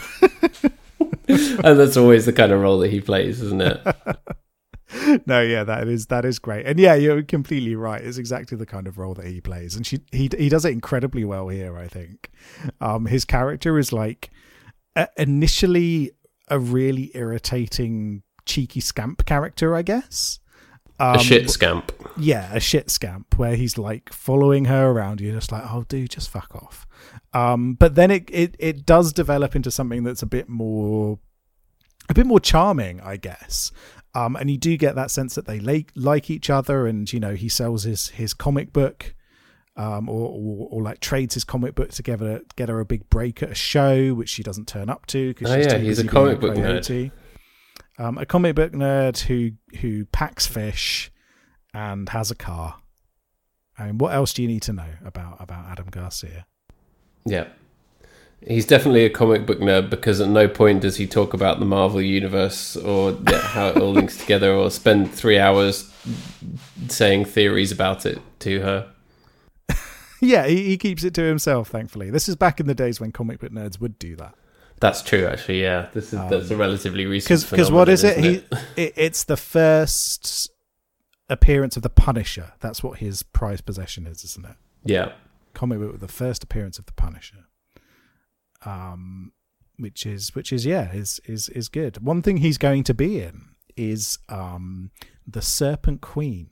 [1.65, 3.81] and that's always the kind of role that he plays, isn't it?
[5.27, 8.03] no, yeah, that is that is great, and yeah, you're completely right.
[8.03, 10.73] It's exactly the kind of role that he plays, and she he he does it
[10.73, 11.79] incredibly well here.
[11.79, 12.31] I think
[12.81, 14.31] um, his character is like
[14.97, 16.13] uh, initially
[16.49, 20.41] a really irritating, cheeky scamp character, I guess.
[21.01, 21.91] Um, a shit scamp.
[22.17, 25.21] yeah, a shit scamp where he's like following her around.
[25.21, 26.87] You're just like, oh, dude, just fuck off.
[27.33, 31.19] Um, but then it, it it does develop into something that's a bit more,
[32.09, 33.73] a bit more charming, I guess.
[34.15, 37.19] Um, and you do get that sense that they like, like each other, and you
[37.19, 39.15] know he sells his his comic book,
[39.77, 42.81] um, or, or or like trades his comic book together to get her, get her
[42.81, 45.67] a big break at a show, which she doesn't turn up to because Oh, she's
[45.67, 47.11] yeah, he's a comic book nerd.
[47.99, 51.11] Um, a comic book nerd who who packs fish
[51.73, 52.77] and has a car.
[53.79, 56.47] I mean, what else do you need to know about about Adam Garcia?
[57.25, 57.49] Yeah.
[58.47, 61.65] He's definitely a comic book nerd because at no point does he talk about the
[61.65, 65.93] Marvel universe or how it all links together or spend three hours
[66.89, 68.93] saying theories about it to her.
[70.25, 71.67] Yeah, he, he keeps it to himself.
[71.67, 74.37] Thankfully, this is back in the days when comic book nerds would do that.
[74.79, 75.63] That's true, actually.
[75.63, 77.27] Yeah, this is that's a um, relatively recent.
[77.29, 78.19] Because because what is it?
[78.19, 78.45] He
[78.77, 80.49] it, it's the first
[81.29, 82.53] appearance of the Punisher.
[82.61, 84.57] That's what his prized possession is, isn't it?
[84.85, 85.13] Yeah,
[85.55, 87.47] Comic book with the first appearance of the Punisher.
[88.65, 89.33] Um,
[89.79, 92.05] which is which is yeah is is is good.
[92.05, 93.47] One thing he's going to be in
[93.77, 94.91] is um
[95.27, 96.51] the Serpent Queen,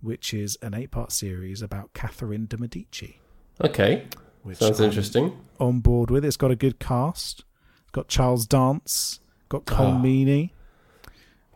[0.00, 3.20] which is an eight part series about Catherine de Medici.
[3.62, 4.06] okay,
[4.42, 5.38] Which sounds I'm interesting.
[5.58, 6.24] on board with.
[6.24, 7.44] It's got a good cast.
[7.82, 10.02] It's got Charles Dance, got Colm Oh.
[10.02, 10.50] Meaney.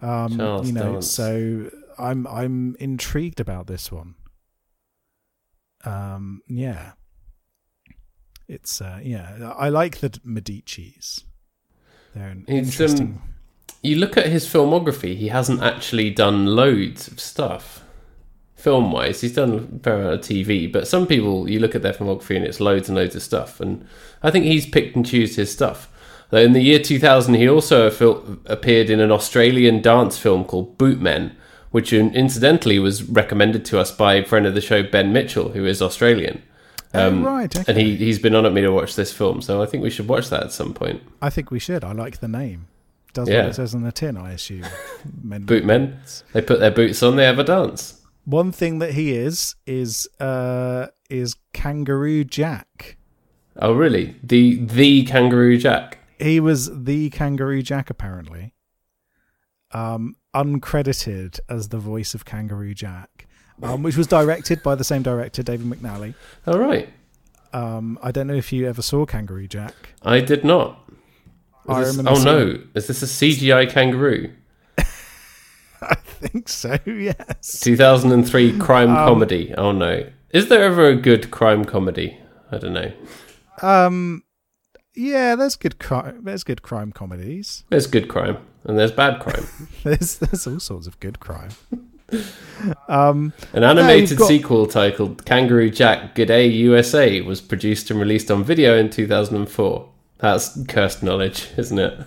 [0.01, 1.11] Um, Charles you know, Dance.
[1.11, 4.15] so I'm I'm intrigued about this one.
[5.85, 6.93] Um, yeah,
[8.49, 11.25] it's uh, yeah, I like the Medici's.
[12.15, 13.23] They're an It's, um, interesting.
[13.83, 17.83] You look at his filmography; he hasn't actually done loads of stuff.
[18.55, 21.83] Film wise, he's done a fair amount of TV, but some people you look at
[21.83, 23.61] their filmography and it's loads and loads of stuff.
[23.61, 23.87] And
[24.23, 25.91] I think he's picked and choose his stuff.
[26.31, 30.79] Though in the year 2000, he also fil- appeared in an Australian dance film called
[30.79, 31.37] Bootmen,
[31.73, 35.67] which incidentally was recommended to us by a friend of the show, Ben Mitchell, who
[35.67, 36.43] is Australian.
[36.95, 37.65] Oh, right, okay.
[37.67, 39.91] And he, he's been on at me to watch this film, so I think we
[39.91, 41.03] should watch that at some point.
[41.21, 41.83] I think we should.
[41.85, 42.67] I like the name.
[43.13, 43.43] Does Yeah.
[43.43, 44.65] what it says on the tin, I assume.
[45.23, 45.97] Men- Bootmen,
[46.33, 48.01] they put their boots on, they have a dance.
[48.25, 52.97] One thing that he is is uh is Kangaroo Jack.
[53.61, 54.17] Oh, really?
[54.23, 55.99] The the Kangaroo Jack.
[56.19, 58.55] He was the Kangaroo Jack apparently.
[59.73, 63.27] Um uncredited as the voice of Kangaroo Jack.
[63.63, 66.15] Um, which was directed by the same director, David McNally.
[66.47, 66.89] All right.
[67.53, 69.75] Um, I don't know if you ever saw Kangaroo Jack.
[70.03, 70.81] I did not.
[71.69, 72.59] I this- oh seeing- no!
[72.75, 74.33] Is this a CGI kangaroo?
[75.81, 77.61] I think so, yes.
[77.61, 79.55] 2003 crime Um, comedy.
[79.57, 80.05] Oh no!
[80.31, 82.19] Is there ever a good crime comedy?
[82.51, 82.93] I don't know.
[83.63, 84.25] Um,
[84.95, 86.25] yeah, there's good crime.
[86.25, 87.65] There's good crime comedies.
[87.71, 89.47] There's good crime and there's bad crime.
[89.85, 91.51] There's there's all sorts of good crime.
[92.89, 98.45] Um, An animated got- sequel titled Kangaroo Jack G'day USA was produced and released on
[98.45, 99.91] video in 2004.
[100.19, 101.99] That's cursed knowledge, isn't it?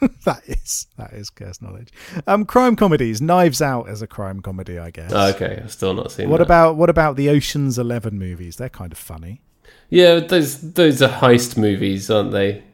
[0.24, 1.88] that is that is cursed knowledge.
[2.26, 3.22] Um, crime comedies.
[3.22, 5.12] Knives Out as a crime comedy, I guess.
[5.14, 6.44] Oh, okay, I've still not seen What that.
[6.44, 8.56] about what about the Ocean's Eleven movies?
[8.56, 9.42] They're kind of funny.
[9.88, 12.64] Yeah, those those are heist movies, aren't they?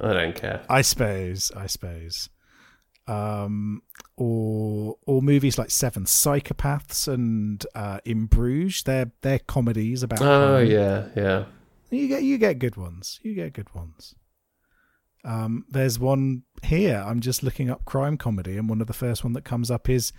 [0.00, 0.62] I don't care.
[0.70, 1.50] I suppose.
[1.56, 2.28] I suppose.
[3.08, 3.82] Um,
[4.20, 8.82] or or movies like Seven Psychopaths and uh, In Bruges.
[8.82, 10.20] They're they're comedies about.
[10.20, 11.44] Oh yeah, yeah.
[11.90, 13.18] You get you get good ones.
[13.22, 14.14] You get good ones.
[15.24, 17.02] Um, there's one here.
[17.04, 19.88] I'm just looking up crime comedy, and one of the first one that comes up
[19.88, 20.12] is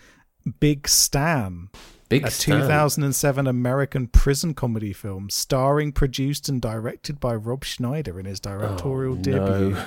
[0.59, 1.69] Big Stan,
[2.09, 2.61] Big a Stan.
[2.61, 9.13] 2007 American prison comedy film starring, produced, and directed by Rob Schneider in his directorial
[9.13, 9.77] Oh, debut.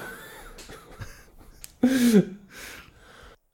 [1.82, 2.24] no.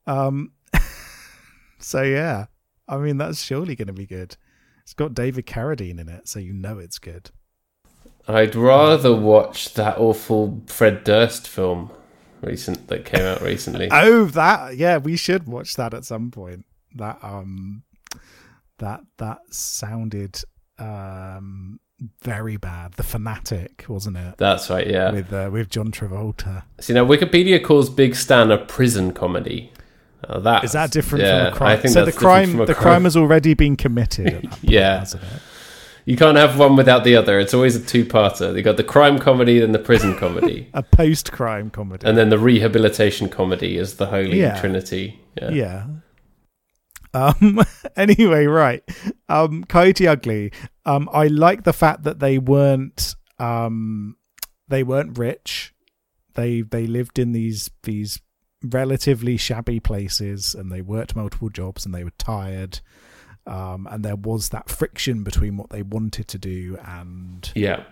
[0.06, 0.52] Um,
[1.78, 2.46] so yeah,
[2.88, 4.36] I mean that's surely going to be good.
[4.82, 7.30] It's got David Carradine in it, so you know it's good.
[8.26, 11.90] I'd rather watch that awful Fred Durst film
[12.42, 13.88] recent that came out recently.
[13.92, 16.64] Oh, that yeah, we should watch that at some point.
[16.94, 17.82] That um,
[18.78, 20.42] that that sounded
[20.78, 21.80] um
[22.22, 22.94] very bad.
[22.94, 24.36] The Fanatic, wasn't it?
[24.38, 25.12] That's right, yeah.
[25.12, 26.64] With uh, with John Travolta.
[26.80, 29.72] See now, Wikipedia calls Big Stan a prison comedy.
[30.28, 31.70] Now that Is that different yeah, from a crime?
[31.70, 34.32] I think so the crime the crime has already been committed.
[34.50, 35.04] Point, Yeah.
[36.06, 37.38] You can't have one without the other.
[37.38, 38.52] It's always a two-parter.
[38.54, 42.06] They got the crime comedy, then the prison comedy, A post crime comedy.
[42.06, 44.58] and then the rehabilitation comedy is the holy Yeah.
[44.60, 45.20] trinity.
[45.40, 45.50] Yeah.
[45.50, 45.86] yeah.
[47.12, 47.60] Um.
[47.96, 48.82] Anyway, right.
[49.28, 49.64] Um.
[49.64, 50.52] Coyote Ugly.
[50.86, 51.08] Um.
[51.12, 53.14] I like the fact that they weren't.
[53.38, 54.16] Um.
[54.68, 55.74] They weren't rich.
[56.34, 58.20] They they lived in these these
[58.62, 62.80] relatively shabby places, and they worked multiple jobs, and they were tired.
[63.46, 63.88] Um.
[63.90, 67.84] And there was that friction between what they wanted to do and Yeah.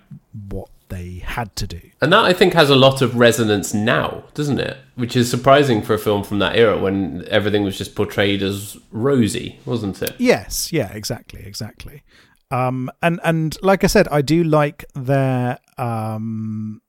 [0.50, 1.80] what they had to do.
[2.00, 4.76] And that I think has a lot of resonance now, doesn't it?
[4.94, 8.76] Which is surprising for a film from that era when everything was just portrayed as
[8.90, 10.14] rosy, wasn't it?
[10.18, 12.02] Yes, yeah, exactly, exactly.
[12.50, 16.80] Um, and and like I said, I do like their um,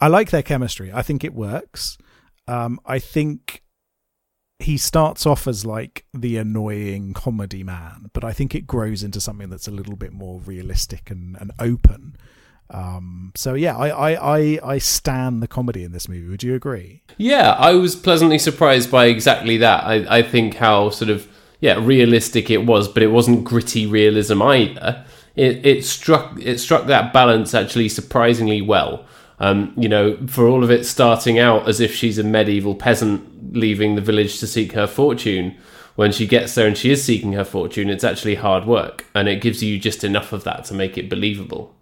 [0.00, 0.90] I like their chemistry.
[0.92, 1.98] I think it works.
[2.46, 3.62] Um, I think
[4.58, 9.20] he starts off as like the annoying comedy man, but I think it grows into
[9.20, 12.16] something that's a little bit more realistic and, and open.
[12.70, 16.28] Um, so yeah, I, I, I, I stand the comedy in this movie.
[16.28, 17.02] Would you agree?
[17.18, 19.84] Yeah, I was pleasantly surprised by exactly that.
[19.84, 21.28] I, I think how sort of
[21.60, 25.04] yeah realistic it was, but it wasn't gritty realism either.
[25.36, 29.04] It, it struck it struck that balance actually surprisingly well.
[29.38, 33.54] Um, you know, for all of it starting out as if she's a medieval peasant
[33.54, 35.56] leaving the village to seek her fortune,
[35.96, 39.28] when she gets there and she is seeking her fortune, it's actually hard work, and
[39.28, 41.74] it gives you just enough of that to make it believable.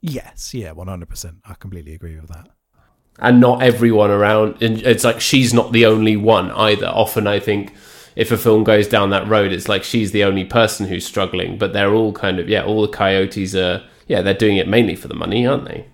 [0.00, 1.38] Yes, yeah, one hundred percent.
[1.44, 2.48] I completely agree with that.
[3.18, 6.86] And not everyone around, and it's like she's not the only one either.
[6.86, 7.74] Often, I think
[8.14, 11.58] if a film goes down that road, it's like she's the only person who's struggling,
[11.58, 14.94] but they're all kind of yeah, all the coyotes are yeah, they're doing it mainly
[14.94, 15.86] for the money, aren't they?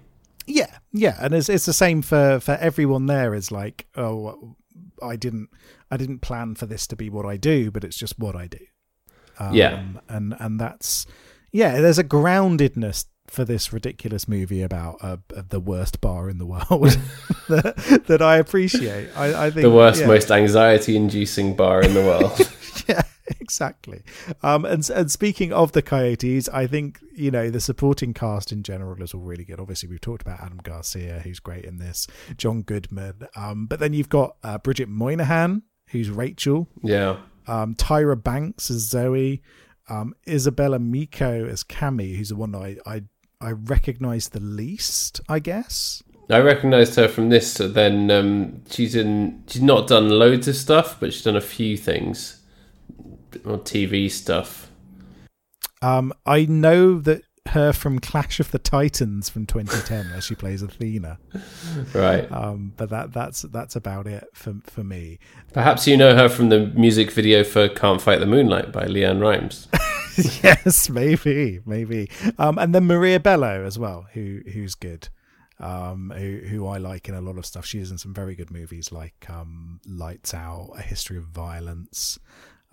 [0.47, 3.35] Yeah, yeah, and it's it's the same for for everyone there.
[3.35, 4.57] Is like, oh,
[5.03, 5.49] I didn't
[5.91, 8.47] I didn't plan for this to be what I do, but it's just what I
[8.47, 8.59] do.
[9.39, 11.07] Um, yeah, and and that's
[11.53, 11.81] yeah.
[11.81, 15.17] There's a groundedness for this ridiculous movie about uh,
[15.49, 16.69] the worst bar in the world
[17.49, 19.09] that, that, I appreciate.
[19.17, 20.07] I, I, think the worst, yeah.
[20.07, 22.39] most anxiety-inducing bar in the world.
[22.89, 23.03] yeah,
[23.41, 24.03] exactly.
[24.43, 28.63] Um, and and speaking of the Coyotes, I think you know the supporting cast in
[28.63, 29.61] general is all really good.
[29.61, 32.07] Obviously, we've talked about Adam Garcia, who's great in this,
[32.37, 36.69] John Goodman, um, but then you've got uh, Bridget Moynahan, who's Rachel.
[36.83, 37.19] Yeah.
[37.47, 39.43] Um, Tyra Banks as Zoe.
[39.87, 43.03] Um, Izabella Miko as Cami, who's the one I, I
[43.45, 46.03] I recognise the least, I guess.
[46.31, 47.55] I recognised her from this.
[47.55, 49.45] Then um, she's in.
[49.47, 52.41] She's not done loads of stuff, but she's done a few things,
[53.45, 54.71] more TV stuff.
[55.83, 60.63] Um, I know that her from Clash of the Titans from 2010, where she plays
[60.63, 61.19] Athena.
[61.93, 62.31] Right.
[62.31, 65.19] Um, but that that's that's about it for for me.
[65.53, 69.21] Perhaps you know her from the music video for "Can't Fight the Moonlight" by LeAnn
[69.21, 69.69] Rimes.
[70.43, 72.11] yes, maybe, maybe.
[72.39, 75.09] Um, and then Maria Bello as well, who who's good.
[75.59, 77.67] Um, who who I like in a lot of stuff.
[77.67, 82.19] She is in some very good movies like um, Lights Out, A History of Violence.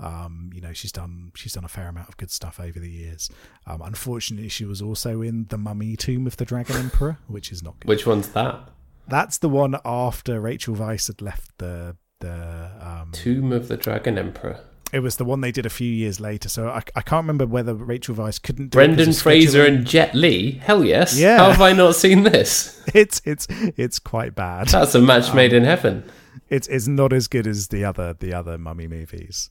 [0.02, 2.89] Um, you know, she's done she's done a fair amount of good stuff over the
[2.89, 3.30] years.
[3.68, 7.62] Um, unfortunately, she was also in The Mummy: Tomb of the Dragon Emperor, which is
[7.62, 7.88] not good.
[7.88, 8.60] Which one's that?
[9.08, 14.18] That's the one after Rachel Weisz had left the the um, Tomb of the Dragon
[14.18, 14.60] Emperor.
[14.93, 16.49] It was the one they did a few years later.
[16.49, 18.72] So I, I can't remember whether Rachel Weisz couldn't.
[18.72, 20.52] do Brendan Fraser and Jet Li.
[20.52, 21.18] Hell yes.
[21.18, 21.38] Yeah.
[21.38, 22.78] How have I not seen this?
[22.93, 24.68] It's it's it's quite bad.
[24.68, 26.04] That's a match um, made in heaven.
[26.49, 29.49] It's it's not as good as the other the other mummy movies.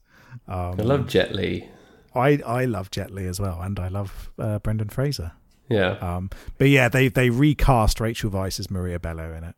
[0.48, 1.68] Um, I love Jet Li.
[2.14, 5.32] I I love Jet Li as well, and I love uh, Brendan Fraser.
[5.68, 5.92] Yeah.
[6.00, 9.54] Um, but yeah, they they recast Rachel Weisz as Maria Bello in it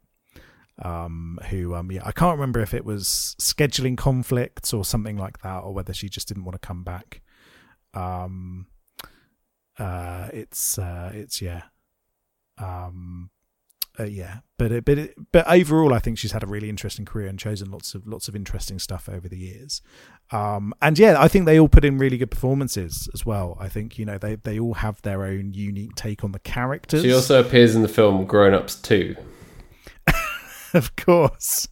[0.80, 5.38] um, who um, yeah, I can't remember if it was scheduling conflicts or something like
[5.42, 7.20] that, or whether she just didn't want to come back.
[7.94, 8.66] Um,
[9.78, 11.62] uh, it's uh, it's yeah,
[12.58, 13.30] um,
[14.01, 17.05] uh, yeah, but it, but it, but overall, I think she's had a really interesting
[17.05, 19.82] career and chosen lots of lots of interesting stuff over the years.
[20.30, 23.57] Um, and yeah, I think they all put in really good performances as well.
[23.61, 27.03] I think you know they they all have their own unique take on the characters.
[27.03, 29.14] She also appears in the film Grown Ups too.
[30.72, 31.68] of course.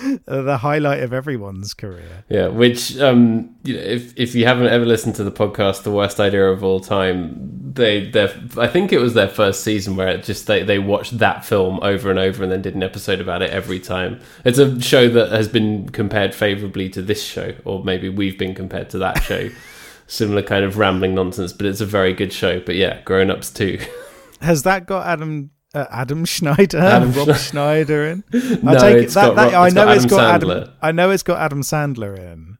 [0.26, 2.24] the highlight of everyone's career.
[2.28, 5.90] Yeah, which um, you know, if if you haven't ever listened to the podcast, the
[5.90, 8.24] worst idea of all time, they they
[8.56, 11.78] I think it was their first season where it just they they watched that film
[11.82, 14.20] over and over and then did an episode about it every time.
[14.44, 18.54] It's a show that has been compared favorably to this show, or maybe we've been
[18.54, 19.50] compared to that show.
[20.06, 22.60] Similar kind of rambling nonsense, but it's a very good show.
[22.60, 23.80] But yeah, grown ups too.
[24.40, 28.24] Has that got Adam uh, Adam Schneider, Adam Rob Schneider in.
[28.32, 30.62] I no, take it's that, got, that, I know got it's got Sandler.
[30.62, 30.74] Adam.
[30.82, 32.58] I know it's got Adam Sandler in,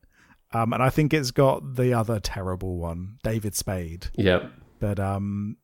[0.53, 4.07] um, and I think it's got the other terrible one, David Spade.
[4.17, 4.51] Yep.
[4.81, 5.57] But um,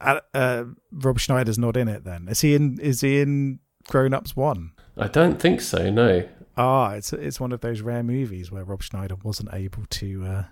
[0.00, 2.04] uh, uh, Rob Schneider's not in it.
[2.04, 2.78] Then is he in?
[2.80, 4.72] Is he in Grown Ups One?
[4.96, 5.90] I don't think so.
[5.90, 6.26] No.
[6.56, 10.24] Ah, it's it's one of those rare movies where Rob Schneider wasn't able to.
[10.24, 10.44] Uh,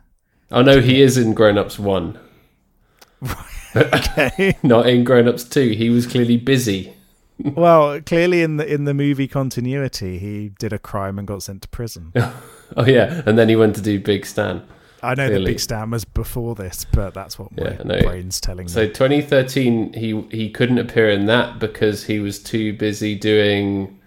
[0.51, 2.19] oh no, he is in Grown Ups One.
[3.77, 4.57] Okay.
[4.63, 5.71] Not in Grown Ups 2.
[5.71, 6.93] He was clearly busy.
[7.39, 11.63] well, clearly in the in the movie continuity, he did a crime and got sent
[11.63, 12.13] to prison.
[12.77, 14.63] oh yeah, and then he went to do Big Stan.
[15.05, 15.45] I know Clearly.
[15.47, 18.01] the Big Stan was before this, but that's what my Yeah, no.
[18.03, 18.71] brain's telling me.
[18.73, 23.99] So 2013, he he couldn't appear in that because he was too busy doing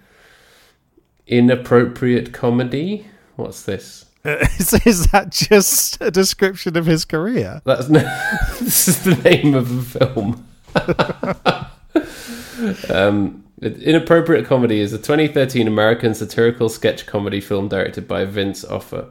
[1.28, 3.07] inappropriate comedy.
[3.36, 4.05] What's this?
[4.59, 7.61] is, is that just a description of his career?
[7.65, 7.99] That's no,
[8.59, 10.45] this is the name of the film.
[12.89, 19.07] um, inappropriate comedy is a 2013 American satirical sketch comedy film directed by Vince Offer.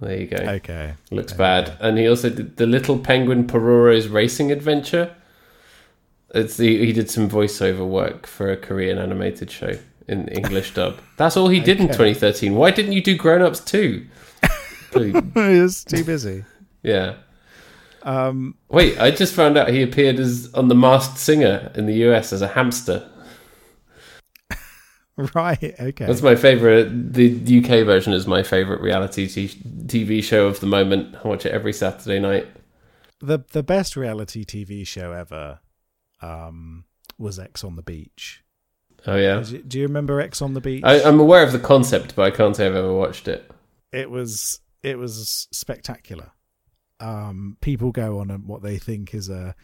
[0.00, 0.36] There you go.
[0.36, 0.94] Okay.
[1.10, 1.38] Looks Okay.
[1.38, 1.72] bad.
[1.80, 5.14] And he also did the Little Penguin Pororo's Racing Adventure.
[6.34, 9.78] It's the, he did some voiceover work for a Korean animated show
[10.08, 10.98] in English dub.
[11.18, 12.56] That's all he did in 2013.
[12.56, 14.06] Why didn't you do Grown Ups too?
[14.94, 16.44] It's too busy.
[16.82, 17.16] yeah.
[18.04, 21.94] Um, Wait, I just found out he appeared as on The Masked Singer in the
[22.10, 23.08] US as a hamster.
[25.34, 25.74] right.
[25.78, 26.06] Okay.
[26.06, 27.12] That's my favorite.
[27.12, 29.48] The UK version is my favorite reality t-
[29.86, 31.14] TV show of the moment.
[31.24, 32.48] I watch it every Saturday night.
[33.20, 35.60] the the best reality TV show ever
[36.20, 36.84] um,
[37.18, 38.42] was Ex on the Beach.
[39.06, 40.82] Oh yeah, Do you- do you remember Ex on the Beach?
[40.84, 43.50] I, I'm aware of the concept, but I can't say I've ever watched it.
[43.92, 46.32] it was it was spectacular.
[47.00, 49.54] Um, people go on a, what they think is a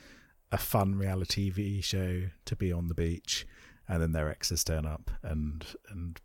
[0.50, 3.46] a fun reality TV show to be on the beach,
[3.86, 6.20] and then their exes turn up and and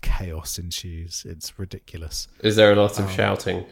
[0.00, 1.24] chaos ensues.
[1.28, 2.28] It's ridiculous.
[2.40, 3.66] Is there a lot of Um, shouting?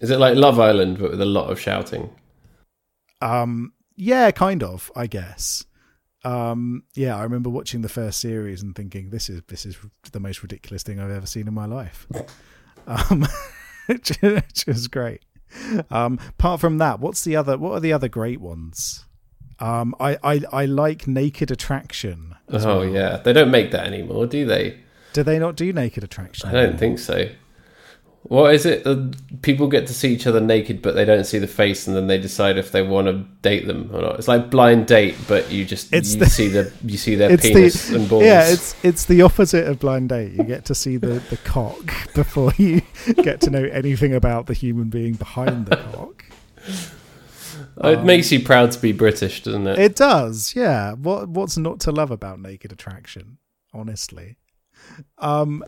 [0.00, 2.10] Is it like Love Island, but with a lot of shouting?
[3.22, 5.64] Um, yeah, kind of, I guess.
[6.24, 9.76] Um, yeah, I remember watching the first series and thinking this is this is
[10.12, 12.06] the most ridiculous thing I've ever seen in my life.
[12.86, 13.26] um,
[13.88, 15.22] which, which was great.
[15.90, 17.56] Um, apart from that, what's the other?
[17.56, 19.04] What are the other great ones?
[19.58, 22.34] Um, I, I I like Naked Attraction.
[22.50, 22.84] Oh well.
[22.84, 24.80] yeah, they don't make that anymore, do they?
[25.12, 26.48] Do they not do Naked Attraction?
[26.50, 27.28] I don't think so.
[28.28, 28.86] What is it?
[28.86, 29.06] Uh,
[29.42, 32.06] people get to see each other naked, but they don't see the face, and then
[32.08, 34.18] they decide if they want to date them or not.
[34.18, 37.36] It's like blind date, but you just It's you the- see the you see their
[37.38, 38.24] penis the and balls.
[38.24, 40.32] yeah, it's it's the opposite of blind date.
[40.32, 42.82] You get to see the the cock before you
[43.22, 46.24] get to know anything about the human being behind the cock.
[47.84, 49.78] it makes you proud to be British, doesn't it?
[49.78, 50.94] It does, yeah.
[50.94, 53.38] What what's not to love about Naked Attraction?
[53.72, 54.36] Honestly.
[55.18, 55.62] Um.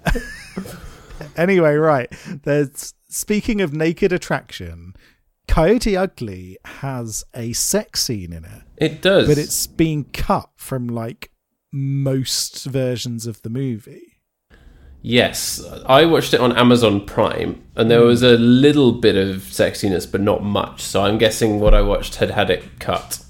[1.36, 2.12] anyway, right.
[2.44, 4.94] There's speaking of Naked Attraction,
[5.46, 10.88] Coyote Ugly has a sex scene in it, It does, but it's being cut from
[10.88, 11.30] like
[11.72, 14.18] most versions of the movie.
[15.00, 20.10] Yes, I watched it on Amazon Prime, and there was a little bit of sexiness,
[20.10, 20.82] but not much.
[20.82, 23.24] So I'm guessing what I watched had had it cut.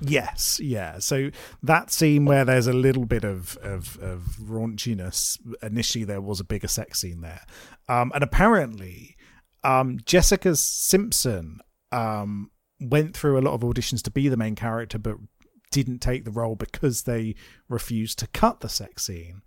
[0.00, 0.98] Yes, yeah.
[0.98, 1.30] So
[1.62, 6.44] that scene where there's a little bit of of, of raunchiness, initially there was a
[6.44, 7.42] bigger sex scene there,
[7.88, 9.16] um, and apparently,
[9.62, 11.60] um, Jessica Simpson
[11.92, 15.16] um, went through a lot of auditions to be the main character, but
[15.70, 17.34] didn't take the role because they
[17.68, 19.42] refused to cut the sex scene.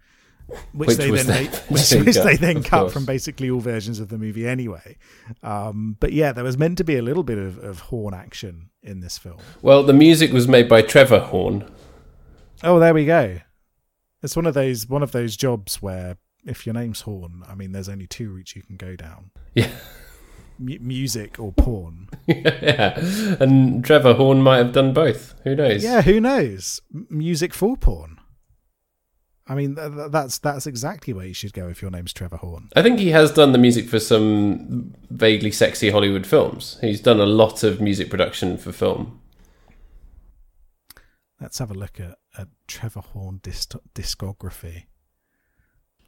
[0.74, 2.94] Which, Which they then made, which which, they which cut, they then cut course.
[2.94, 4.98] from basically all versions of the movie anyway.
[5.42, 8.70] Um, but yeah, there was meant to be a little bit of, of horn action
[8.82, 9.38] in this film.
[9.62, 11.70] Well, the music was made by Trevor Horn.
[12.64, 13.40] Oh, there we go.
[14.22, 17.72] It's one of those one of those jobs where if your name's Horn, I mean,
[17.72, 19.70] there's only two routes you can go down: Yeah,
[20.60, 22.10] M- music or porn.
[22.28, 22.98] yeah,
[23.40, 25.36] and Trevor Horn might have done both.
[25.44, 25.84] Who knows?
[25.84, 26.82] yeah, who knows?
[26.94, 28.18] M- music for porn.
[29.46, 32.38] I mean, th- th- that's that's exactly where you should go if your name's Trevor
[32.38, 32.70] Horn.
[32.76, 36.78] I think he has done the music for some vaguely sexy Hollywood films.
[36.82, 39.20] He's done a lot of music production for film.
[41.42, 44.84] Let's have a look at, at Trevor Horn dis- discography.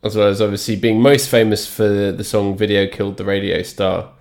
[0.04, 4.14] as well as obviously being most famous for the song "Video Killed the Radio Star"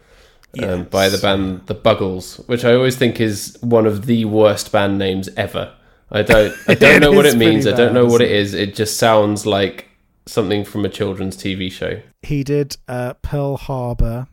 [0.60, 4.72] um, by the band The Buggles, which I always think is one of the worst
[4.72, 5.74] band names ever.
[6.14, 7.66] I don't, I don't know what it means.
[7.66, 8.54] I don't know what it is.
[8.54, 9.88] It just sounds like
[10.26, 12.00] something from a children's TV show.
[12.22, 14.28] He did uh, Pearl Harbor,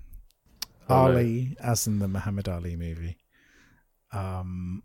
[0.90, 1.12] Oh, no.
[1.14, 3.18] Ali, as in the Muhammad Ali movie.
[4.14, 4.84] Um,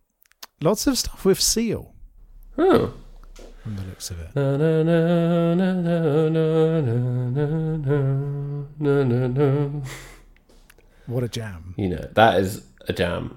[0.63, 1.95] lots of stuff with Seal,
[2.57, 2.95] Oh.
[3.63, 4.29] from the looks of it.
[4.35, 9.81] Na, na, na, na, na, na, na, na, na, na, na.
[11.07, 11.75] What a jam!
[11.77, 13.37] You know that is a jam.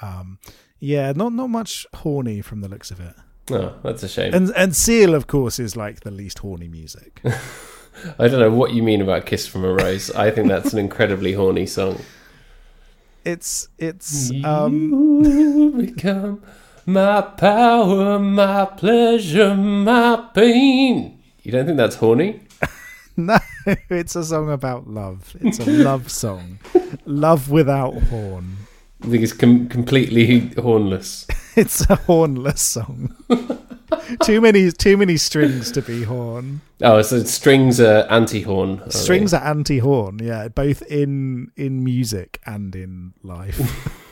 [0.00, 0.38] Um,
[0.80, 3.14] yeah, not not much horny from the looks of it.
[3.50, 4.34] Oh, that's a shame.
[4.34, 7.20] And and Seal, of course, is like the least horny music.
[8.18, 10.78] I don't know what you mean about "Kiss from a Rose." I think that's an
[10.78, 12.00] incredibly horny song.
[13.24, 14.92] It's it's um
[15.24, 16.42] You become
[16.84, 21.20] my power, my pleasure, my pain.
[21.42, 22.40] You don't think that's horny?
[23.18, 23.38] No,
[23.88, 25.34] it's a song about love.
[25.40, 26.58] It's a love song.
[27.06, 28.58] Love without horn.
[29.06, 31.26] I think it's com- completely hornless.
[31.56, 33.16] It's a hornless song.
[34.24, 36.60] too many too many strings to be horn.
[36.82, 38.80] Oh, so strings are anti-horn.
[38.80, 43.58] are Strings are anti-horn, yeah, both in in music and in life.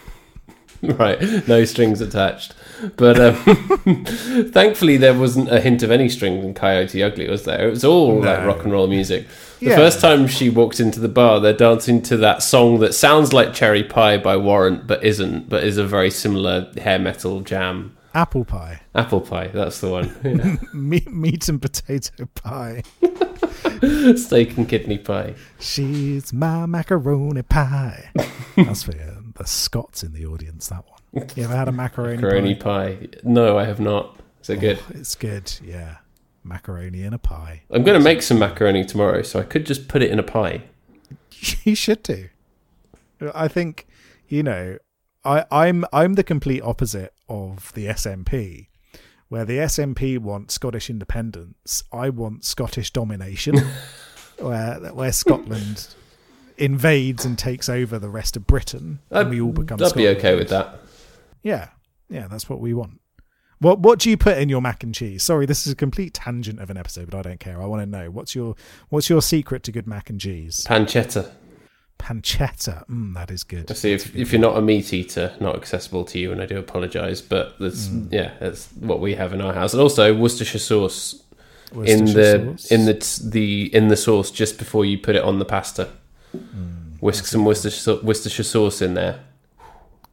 [0.87, 0.95] they?
[0.95, 1.49] right.
[1.49, 2.55] No strings attached.
[2.97, 4.05] But um,
[4.53, 7.67] thankfully, there wasn't a hint of any strings in Coyote Ugly, was there?
[7.69, 9.27] It was all like rock and roll music.
[9.61, 9.77] The Yeah.
[9.77, 13.55] first time she walked into the bar, they're dancing to that song that sounds like
[13.55, 17.97] Cherry Pie by Warrant, but isn't, but is a very similar hair metal jam.
[18.15, 20.15] Apple pie, Apple Pie, that's the one.
[20.23, 20.57] Yeah.
[20.73, 22.83] meat, meat and potato pie.
[24.17, 25.35] Steak and kidney pie.
[25.59, 28.11] She's my macaroni pie.
[28.57, 30.69] That's for uh, the Scots in the audience.
[30.69, 31.29] That one.
[31.37, 32.97] You ever had a macaroni, Macaroni pie?
[32.97, 33.09] pie.
[33.23, 34.19] No, I have not.
[34.43, 34.79] Is it oh, good?
[34.83, 35.53] Oh, it's good.
[35.63, 35.99] Yeah,
[36.43, 37.63] macaroni in a pie.
[37.71, 40.25] I'm going to make some macaroni tomorrow, so I could just put it in a
[40.25, 40.63] pie.
[41.65, 42.29] you should do.
[43.35, 43.87] I think
[44.29, 44.79] you know.
[45.27, 48.67] I, I'm I'm the complete opposite of the SNP,
[49.29, 51.83] where the SNP want Scottish independence.
[51.91, 53.57] I want Scottish domination,
[54.39, 55.95] where where Scotland
[56.57, 59.83] invades and takes over the rest of Britain, and we all become.
[59.83, 60.79] I'd be okay with that.
[61.43, 61.69] Yeah,
[62.09, 63.01] yeah, that's what we want.
[63.61, 65.23] What what do you put in your mac and cheese?
[65.23, 67.63] Sorry, this is a complete tangent of an episode, but I don't care.
[67.63, 68.57] I want to know what's your
[68.89, 70.65] what's your secret to good mac and cheese?
[70.69, 71.31] Pancetta.
[71.99, 73.75] Pancetta, mm, that is good.
[73.75, 76.59] See, if, if you're not a meat eater, not accessible to you, and I do
[76.59, 78.13] apologise, but that's Mm.
[78.13, 81.23] yeah, that's what we have in our house, and also Worcestershire sauce
[81.85, 82.71] in the sauce.
[82.71, 85.89] in the the in the sauce just before you put it on the pasta.
[86.35, 87.01] Mm.
[87.01, 89.21] Whisk some Worcestershire, Worcestershire sauce in there.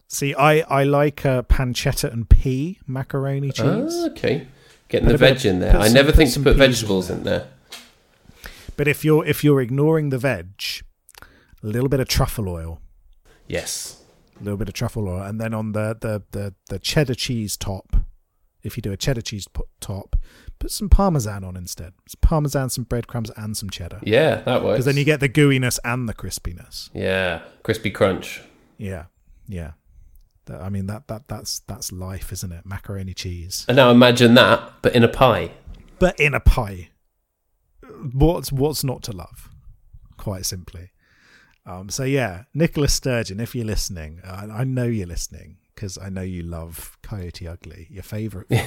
[0.07, 4.47] See, I I like uh, pancetta and pea macaroni cheese, Ah, okay,
[4.89, 5.77] getting Put the veg of- in there.
[5.77, 7.17] I some- never think to put peas in vegetables there.
[7.17, 7.47] in there.
[8.75, 10.47] but if you're if you're ignoring the veg,
[11.63, 12.81] a little bit of truffle oil,
[13.47, 14.01] Yes,
[14.39, 17.55] a little bit of truffle oil, and then on the the the, the cheddar cheese
[17.55, 17.95] top,
[18.63, 19.47] if you do a cheddar cheese
[19.79, 20.15] top,
[20.59, 21.93] put some parmesan on instead.
[22.07, 23.99] Some parmesan, some breadcrumbs, and some cheddar.
[24.03, 24.73] yeah, that works.
[24.75, 26.89] Because then you get the gooiness and the crispiness.
[26.93, 28.41] yeah, crispy crunch.
[28.77, 29.05] Yeah,
[29.47, 29.71] yeah.
[30.49, 32.65] I mean that that that's that's life, isn't it?
[32.65, 35.51] Macaroni cheese, And now imagine that, but in a pie.
[35.99, 36.89] but in a pie.
[38.13, 39.49] What's what's not to love?
[40.17, 40.91] Quite simply.
[41.65, 46.09] Um, so yeah, Nicola Sturgeon, if you're listening, I, I know you're listening because I
[46.09, 48.47] know you love Coyote Ugly, your favourite.
[48.47, 48.65] film.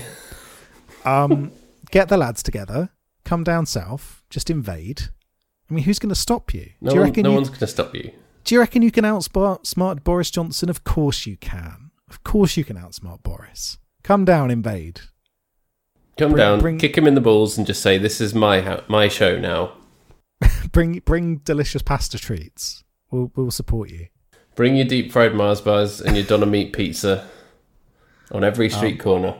[1.05, 1.53] um,
[1.91, 2.91] get the lads together,
[3.25, 5.03] come down south, just invade.
[5.71, 6.71] I mean, who's going to stop you?
[6.81, 8.13] No, do you reckon no you, one's going to stop you.
[8.45, 10.69] Do you reckon you can outsmart Boris Johnson?
[10.69, 11.91] Of course you can.
[12.11, 13.79] Of course you can outsmart Boris.
[14.03, 15.01] Come down, invade.
[16.19, 18.83] Come Bring- down, bring- kick him in the balls, and just say, "This is my
[18.87, 19.73] my show now."
[20.73, 22.85] Bring bring delicious pasta treats.
[23.11, 24.07] We'll we'll support you.
[24.55, 27.29] Bring your deep fried Mars bars and your doner meat pizza
[28.31, 29.37] on every Um, street corner.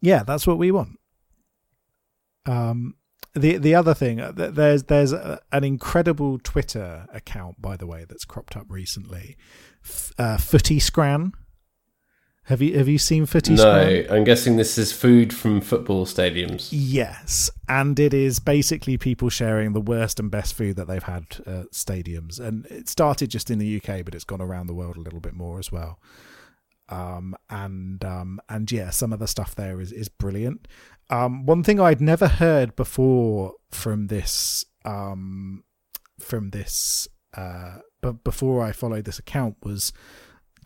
[0.00, 0.98] Yeah, that's what we want.
[2.46, 2.94] Um,
[3.34, 8.04] the the other thing, uh, there's there's a, an incredible Twitter account, by the way,
[8.08, 9.36] that's cropped up recently.
[10.18, 11.32] Uh, Footy Scran.
[12.46, 13.54] Have you have you seen Footy?
[13.54, 16.68] No, I'm guessing this is food from football stadiums.
[16.70, 21.24] Yes, and it is basically people sharing the worst and best food that they've had
[21.44, 24.96] at stadiums, and it started just in the UK, but it's gone around the world
[24.96, 25.98] a little bit more as well.
[26.88, 30.68] Um, and um, and yeah, some of the stuff there is is brilliant.
[31.10, 35.64] Um, one thing I'd never heard before from this um,
[36.20, 39.92] from this uh, but before I followed this account was,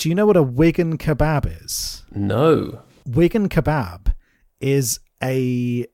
[0.01, 2.05] do you know what a Wigan kebab is?
[2.11, 2.81] No.
[3.07, 4.15] Wigan kebab
[4.59, 5.87] is a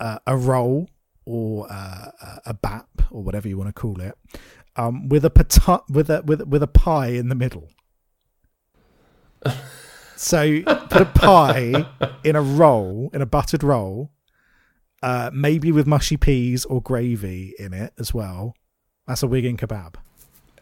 [0.00, 0.90] uh, a roll
[1.24, 2.10] or uh,
[2.44, 4.18] a bap or whatever you want to call it,
[4.74, 7.68] um, with a pata- with a with with a pie in the middle.
[10.16, 11.86] so put a pie
[12.24, 14.10] in a roll in a buttered roll,
[15.00, 18.56] uh, maybe with mushy peas or gravy in it as well.
[19.06, 19.94] That's a Wigan kebab.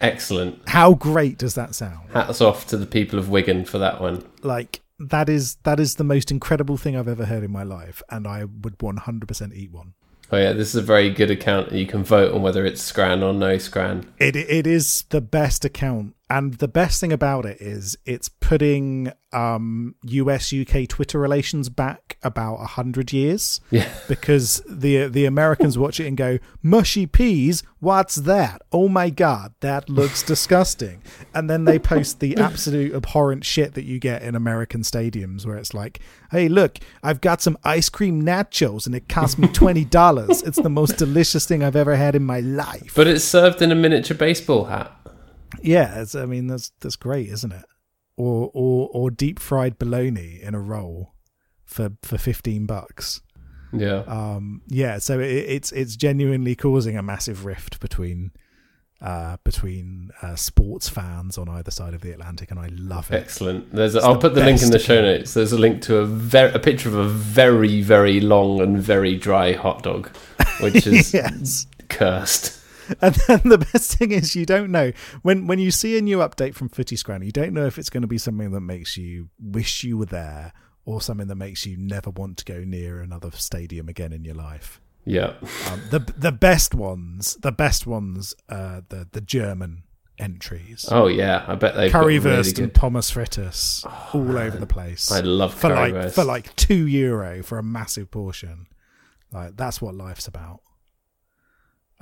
[0.00, 0.60] Excellent.
[0.68, 2.10] How great does that sound?
[2.12, 4.24] Hats off to the people of Wigan for that one.
[4.42, 8.02] like that is that is the most incredible thing I've ever heard in my life,
[8.10, 9.94] and I would 100% eat one.
[10.32, 11.72] Oh yeah, this is a very good account.
[11.72, 14.06] You can vote on whether it's Scran or no Scran.
[14.18, 19.12] It it is the best account and the best thing about it is it's putting
[19.32, 23.60] um, US UK Twitter relations back about a hundred years.
[23.72, 23.88] Yeah.
[24.06, 28.62] Because the the Americans watch it and go, "Mushy peas, what's that?
[28.70, 31.02] Oh my god, that looks disgusting."
[31.34, 35.56] And then they post the absolute abhorrent shit that you get in American stadiums, where
[35.56, 35.98] it's like,
[36.30, 40.42] "Hey, look, I've got some ice cream nachos, and it cost me twenty dollars.
[40.42, 43.72] it's the most delicious thing I've ever had in my life." But it's served in
[43.72, 44.96] a miniature baseball hat.
[45.62, 47.64] Yeah, it's, I mean that's that's great, isn't it?
[48.16, 51.14] Or or or deep fried bologna in a roll
[51.64, 53.20] for for fifteen bucks.
[53.72, 54.02] Yeah.
[54.06, 58.32] Um, yeah, so it, it's it's genuinely causing a massive rift between
[59.00, 63.16] uh, between uh, sports fans on either side of the Atlantic, and I love it.
[63.16, 63.72] Excellent.
[63.72, 63.94] There's.
[63.94, 65.34] A, I'll the put the link in the show notes.
[65.34, 69.16] There's a link to a ver- a picture of a very very long and very
[69.16, 70.10] dry hot dog,
[70.60, 71.66] which is yes.
[71.88, 72.59] cursed.
[73.00, 76.18] And then the best thing is you don't know when when you see a new
[76.18, 78.96] update from Footy Scran, you don't know if it's going to be something that makes
[78.96, 80.52] you wish you were there
[80.84, 84.34] or something that makes you never want to go near another stadium again in your
[84.34, 84.80] life.
[85.04, 85.34] Yeah.
[85.70, 89.84] Um, the the best ones, the best ones, uh, the the German
[90.18, 91.44] entries, Oh yeah.
[91.48, 92.64] I bet they've got really currywurst good.
[92.64, 95.10] and pommes frites, all over the place.
[95.10, 96.12] I love for like currywurst.
[96.14, 98.66] for like two euro for a massive portion.
[99.32, 100.60] Like that's what life's about.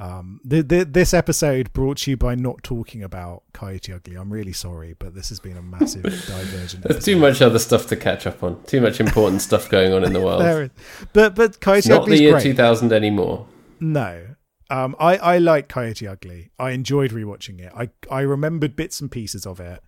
[0.01, 4.15] Um, the, the, this episode brought to you by not talking about Coyote Ugly.
[4.15, 6.85] I'm really sorry, but this has been a massive divergent.
[6.85, 8.63] There's too much other stuff to catch up on.
[8.65, 10.43] Too much important stuff going on in the world.
[10.43, 10.71] There is-
[11.13, 12.45] but but It's Coyote not Ugly the year great.
[12.45, 13.47] 2000 anymore.
[13.81, 14.25] No.
[14.71, 16.51] Um, I, I like Coyote Ugly.
[16.59, 17.73] I enjoyed rewatching it.
[17.75, 19.81] I, I remembered bits and pieces of it.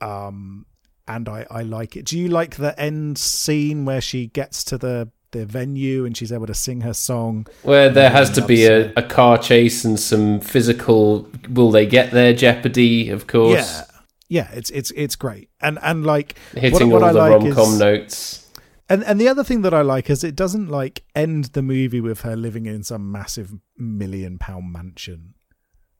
[0.00, 0.66] Um,
[1.06, 2.06] and I, I like it.
[2.06, 6.32] Do you like the end scene where she gets to the, the venue and she's
[6.32, 7.46] able to sing her song?
[7.62, 11.28] Where there um, has to be a, a car chase and some physical.
[11.50, 12.32] Will they get there?
[12.32, 13.58] Jeopardy, of course.
[13.58, 13.84] Yeah.
[14.26, 15.50] Yeah, it's it's it's great.
[15.60, 18.50] And and like Hitting what, what all the like rom com notes.
[18.88, 22.00] And and the other thing that I like is it doesn't like end the movie
[22.00, 25.34] with her living in some massive million pound mansion,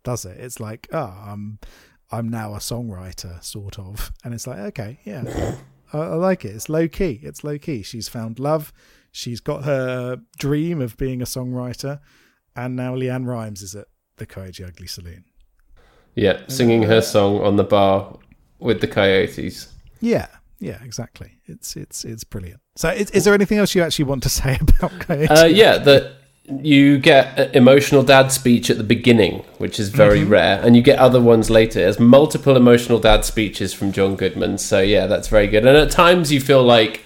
[0.02, 0.38] does it?
[0.40, 1.58] It's like, oh, I'm
[2.10, 5.56] I'm now a songwriter, sort of, and it's like, okay, yeah,
[5.92, 6.54] I, I like it.
[6.56, 7.20] It's low key.
[7.22, 7.82] It's low key.
[7.82, 8.72] She's found love.
[9.16, 12.00] She's got her dream of being a songwriter,
[12.56, 13.86] and now LeAnn Rimes is at
[14.16, 15.22] the Coyote Ugly Saloon.
[16.16, 18.18] Yeah, singing her song on the bar
[18.58, 19.72] with the coyotes.
[20.00, 20.26] Yeah,
[20.58, 21.38] yeah, exactly.
[21.46, 22.60] It's it's it's brilliant.
[22.74, 25.28] So, is, is there anything else you actually want to say about Coyote?
[25.28, 26.16] Uh, yeah, that
[26.48, 30.30] you get an emotional dad speech at the beginning, which is very Mm-hmm.
[30.30, 31.78] rare, and you get other ones later.
[31.78, 35.64] There's multiple emotional dad speeches from John Goodman, so yeah, that's very good.
[35.64, 37.03] And at times you feel like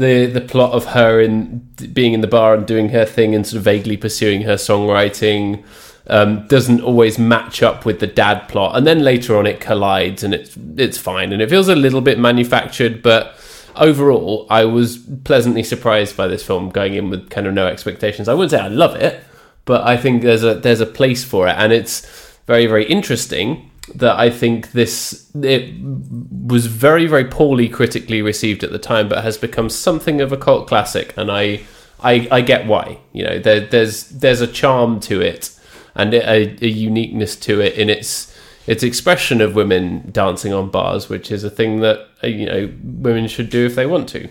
[0.00, 1.58] the the plot of her in
[1.92, 5.62] being in the bar and doing her thing and sort of vaguely pursuing her songwriting
[6.06, 10.24] um, doesn't always match up with the dad plot, and then later on it collides,
[10.24, 13.36] and it's it's fine, and it feels a little bit manufactured, but
[13.76, 18.28] overall, I was pleasantly surprised by this film, going in with kind of no expectations.
[18.28, 19.22] I wouldn't say I love it,
[19.64, 22.04] but I think there's a there's a place for it, and it's
[22.46, 28.72] very very interesting that I think this it was very very poorly critically received at
[28.72, 31.60] the time, but has become something of a cult classic, and I
[32.02, 32.98] I, I get why.
[33.12, 35.58] You know, there, there's there's a charm to it
[35.94, 38.36] and a, a uniqueness to it in its
[38.66, 42.72] its expression of women dancing on bars, which is a thing that uh, you know
[42.82, 44.28] women should do if they want to.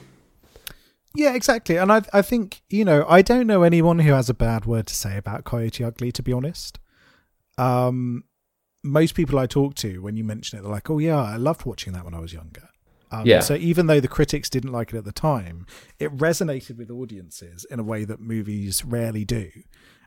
[1.16, 1.78] Yeah, exactly.
[1.78, 4.88] And I I think, you know, I don't know anyone who has a bad word
[4.88, 6.80] to say about Coyote Ugly, to be honest.
[7.58, 8.24] Um
[8.84, 11.66] most people I talk to when you mention it, they're like, Oh yeah, I loved
[11.66, 12.70] watching that when I was younger.
[13.12, 13.40] Um, Yeah.
[13.42, 15.66] So even though the critics didn't like it at the time,
[16.00, 19.50] it resonated with audiences in a way that movies rarely do.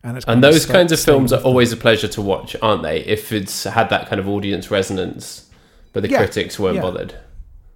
[0.05, 1.47] And it's And those kinds of films are them.
[1.47, 3.01] always a pleasure to watch, aren't they?
[3.05, 5.49] If it's had that kind of audience resonance,
[5.93, 6.83] but the Yeah, critics weren't yeah.
[6.83, 7.15] bothered.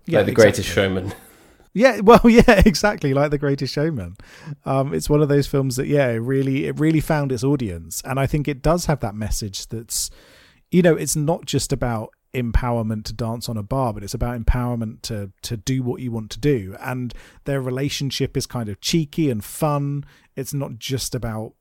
[0.07, 0.82] yeah, like the Greatest exactly.
[0.82, 1.14] Showman.
[1.74, 4.16] Yeah, well, yeah, exactly, like The Greatest Showman.
[4.64, 8.01] Um, it's one of those films that, yeah, it really, it really found its audience,
[8.05, 9.66] and I think it does have that message.
[9.68, 10.11] That's,
[10.70, 14.38] you know, it's not just about empowerment to dance on a bar, but it's about
[14.40, 16.76] empowerment to to do what you want to do.
[16.80, 17.14] And
[17.44, 20.04] their relationship is kind of cheeky and fun.
[20.34, 21.54] It's not just about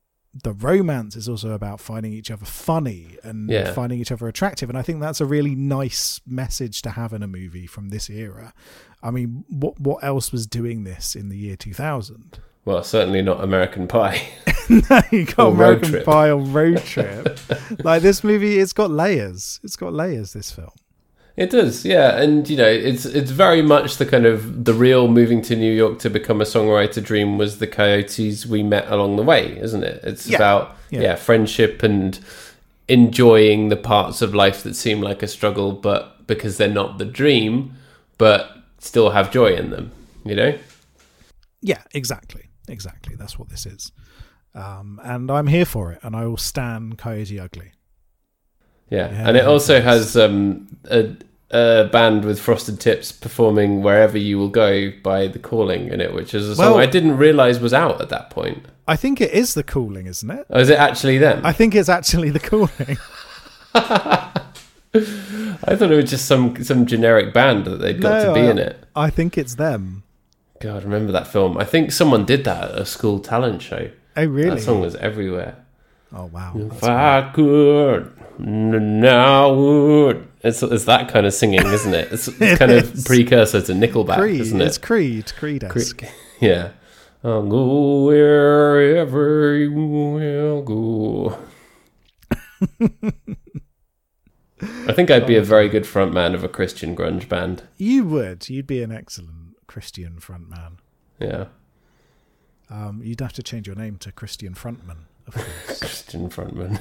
[0.44, 3.72] the romance; it's also about finding each other funny and Yeah.
[3.72, 4.68] finding each other attractive.
[4.70, 8.10] And I think that's a really nice message to have in a movie from this
[8.10, 8.54] era.
[9.02, 12.40] I mean, what what else was doing this in the year 2000?
[12.66, 14.28] Well, certainly not American Pie.
[14.70, 17.40] no, you got Or American Pie or Road Trip.
[17.84, 19.60] like this movie, it's got layers.
[19.64, 20.34] It's got layers.
[20.34, 20.72] This film.
[21.38, 25.10] It does, yeah, and you know, it's it's very much the kind of the real
[25.10, 29.18] moving to New York to become a songwriter dream was the coyotes we met along
[29.18, 30.00] the way, isn't it?
[30.04, 30.38] It's Yeah.
[30.38, 31.02] about Yeah.
[31.02, 31.16] yeah.
[31.16, 32.18] friendship and
[32.88, 37.06] enjoying the parts of life that seem like a struggle, but because they're not the
[37.06, 37.74] dream,
[38.18, 39.92] but still have joy in them.
[40.24, 40.58] You know?
[41.62, 43.16] Yeah, exactly, exactly.
[43.16, 43.92] That's what this is,
[44.54, 47.72] um, and I'm here for it, and I will stand Coyote Ugly.
[48.90, 51.16] Yeah, Yeah, and it also has um, a,
[51.52, 56.14] a band with Frosted Tips performing "Wherever You Will Go" by The Calling in it,
[56.14, 58.66] which is a song Well- I didn't realize was out at that point.
[58.88, 60.46] I think it is the Calling, isn't it?
[60.52, 61.44] Oh, is it actually them?
[61.44, 62.98] I think it's actually the Calling.
[64.98, 68.48] I thought it was just some some generic band that they'd got No, to be
[68.48, 68.84] I- in it.
[68.96, 70.04] I think it's them.
[70.60, 71.58] God, remember that film?
[71.58, 73.90] I think someone did that at a school talent show.
[74.16, 74.52] Oh, really?
[74.52, 75.58] That song was everywhere.
[76.14, 76.54] Oh, wow.
[76.56, 80.28] If That's I could, now would.
[80.42, 82.12] It's, it's that kind of singing, isn't it?
[82.14, 84.42] It's, it's kind of precursor to Nickelback, Creed.
[84.42, 84.66] isn't it?
[84.66, 85.34] It's Creed.
[85.38, 85.80] Creed Cre-
[86.40, 86.72] Yeah.
[87.24, 91.38] I'll go wherever you will go.
[94.88, 97.64] I think I'd be a very good frontman of a Christian grunge band.
[97.78, 98.48] You would.
[98.50, 99.45] You'd be an excellent
[99.76, 100.78] Christian frontman.
[101.20, 101.48] Yeah.
[102.70, 105.80] Um, you'd have to change your name to Christian Frontman, of course.
[105.80, 106.80] Christian frontman.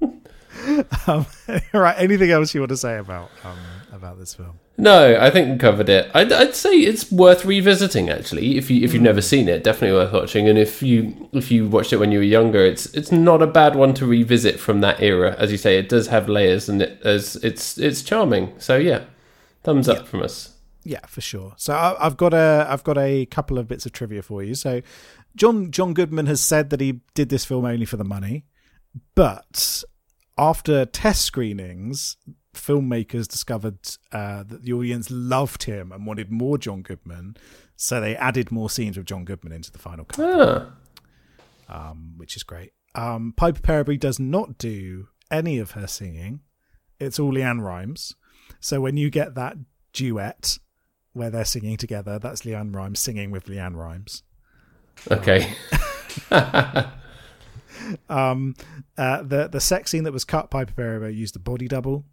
[1.06, 1.26] um,
[1.74, 1.94] right.
[1.98, 3.58] Anything else you want to say about um,
[3.92, 4.58] about this film?
[4.78, 6.10] No, I think we covered it.
[6.14, 8.08] I'd, I'd say it's worth revisiting.
[8.08, 10.48] Actually, if you if you've never seen it, definitely worth watching.
[10.48, 13.46] And if you if you watched it when you were younger, it's it's not a
[13.46, 15.36] bad one to revisit from that era.
[15.38, 18.58] As you say, it does have layers, and it as it's it's charming.
[18.58, 19.04] So yeah,
[19.62, 20.56] thumbs up from us.
[20.82, 21.54] Yeah, for sure.
[21.56, 24.54] So I, I've got a I've got a couple of bits of trivia for you.
[24.54, 24.80] So
[25.36, 28.44] John John Goodman has said that he did this film only for the money,
[29.14, 29.84] but
[30.38, 32.16] after test screenings,
[32.54, 33.78] filmmakers discovered
[34.12, 37.36] uh, that the audience loved him and wanted more John Goodman,
[37.76, 40.72] so they added more scenes with John Goodman into the final cut,
[41.68, 42.72] Ah, um, which is great.
[42.94, 46.40] Um, Piper Perabo does not do any of her singing;
[46.98, 48.14] it's all LeAnn Rimes.
[48.60, 49.56] So when you get that
[49.92, 50.58] duet
[51.12, 54.22] where they're singing together, that's LeAnn Rimes singing with LeAnn Rimes.
[55.10, 55.54] okay.
[58.08, 58.54] Um,
[58.98, 62.04] uh, the the sex scene that was cut, Piper Perabo used a body double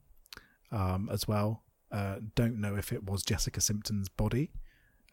[0.71, 1.63] um, as well.
[1.91, 4.51] Uh, don't know if it was Jessica Simpson's body,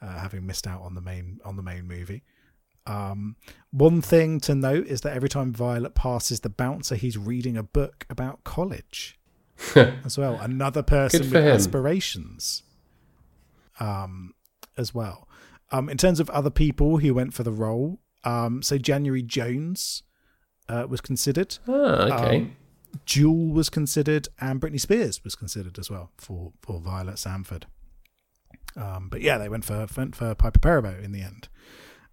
[0.03, 2.23] uh, having missed out on the main on the main movie.
[2.87, 3.37] Um,
[3.71, 7.63] one thing to note is that every time Violet passes the bouncer, he's reading a
[7.63, 9.19] book about college
[9.75, 10.39] as well.
[10.41, 11.47] Another person with him.
[11.47, 12.63] aspirations,
[13.81, 14.35] um,
[14.77, 15.29] as well.
[15.73, 20.03] Um, in terms of other people who went for the role, um, so January Jones
[20.69, 21.59] uh, was considered.
[21.69, 22.37] Ah, okay.
[22.37, 22.57] Um,
[23.05, 27.67] Jewel was considered, and Britney Spears was considered as well for for Violet Sanford.
[28.77, 31.49] Um, but yeah, they went for went for Piper Perabo in the end.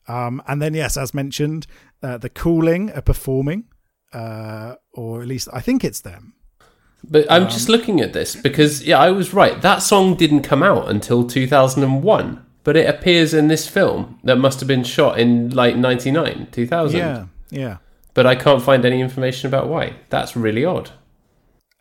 [0.07, 1.68] Um, and then yes, as mentioned,
[2.01, 3.66] uh, the Calling are performing,
[4.14, 6.34] uh, or at least I think it's them.
[7.04, 9.62] But I'm just looking at this because yeah, I was right.
[9.62, 14.60] That song didn't come out until 2001, but it appears in this film that must
[14.60, 16.97] have been shot in like 99, 2000.
[16.97, 17.78] Yeah, yeah.
[18.14, 19.95] But I can't find any information about why.
[20.10, 20.91] That's really odd.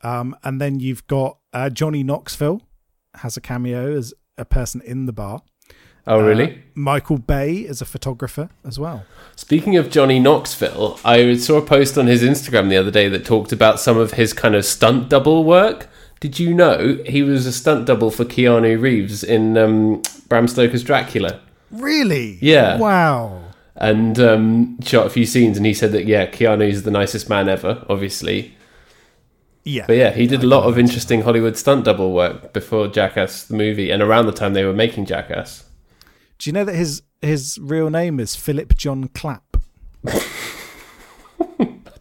[0.02, 2.62] Um, and then you've got uh, Johnny Knoxville
[3.16, 5.42] has a cameo as a person in the bar.
[6.06, 6.62] Oh, Uh, really?
[6.74, 9.04] Michael Bay is a photographer as well.
[9.36, 13.24] Speaking of Johnny Knoxville, I saw a post on his Instagram the other day that
[13.24, 15.88] talked about some of his kind of stunt double work.
[16.20, 20.82] Did you know he was a stunt double for Keanu Reeves in um, Bram Stoker's
[20.82, 21.40] Dracula?
[21.70, 22.38] Really?
[22.40, 22.76] Yeah.
[22.78, 23.40] Wow.
[23.76, 25.56] and um, shot a few scenes.
[25.56, 28.54] And he said that yeah, Keanu's the nicest man ever, obviously.
[29.64, 29.84] Yeah.
[29.86, 33.54] But yeah, he did a lot of interesting Hollywood stunt double work before Jackass the
[33.56, 35.64] movie, and around the time they were making Jackass.
[36.40, 39.58] Do you know that his his real name is Philip John Clapp?
[40.08, 40.16] I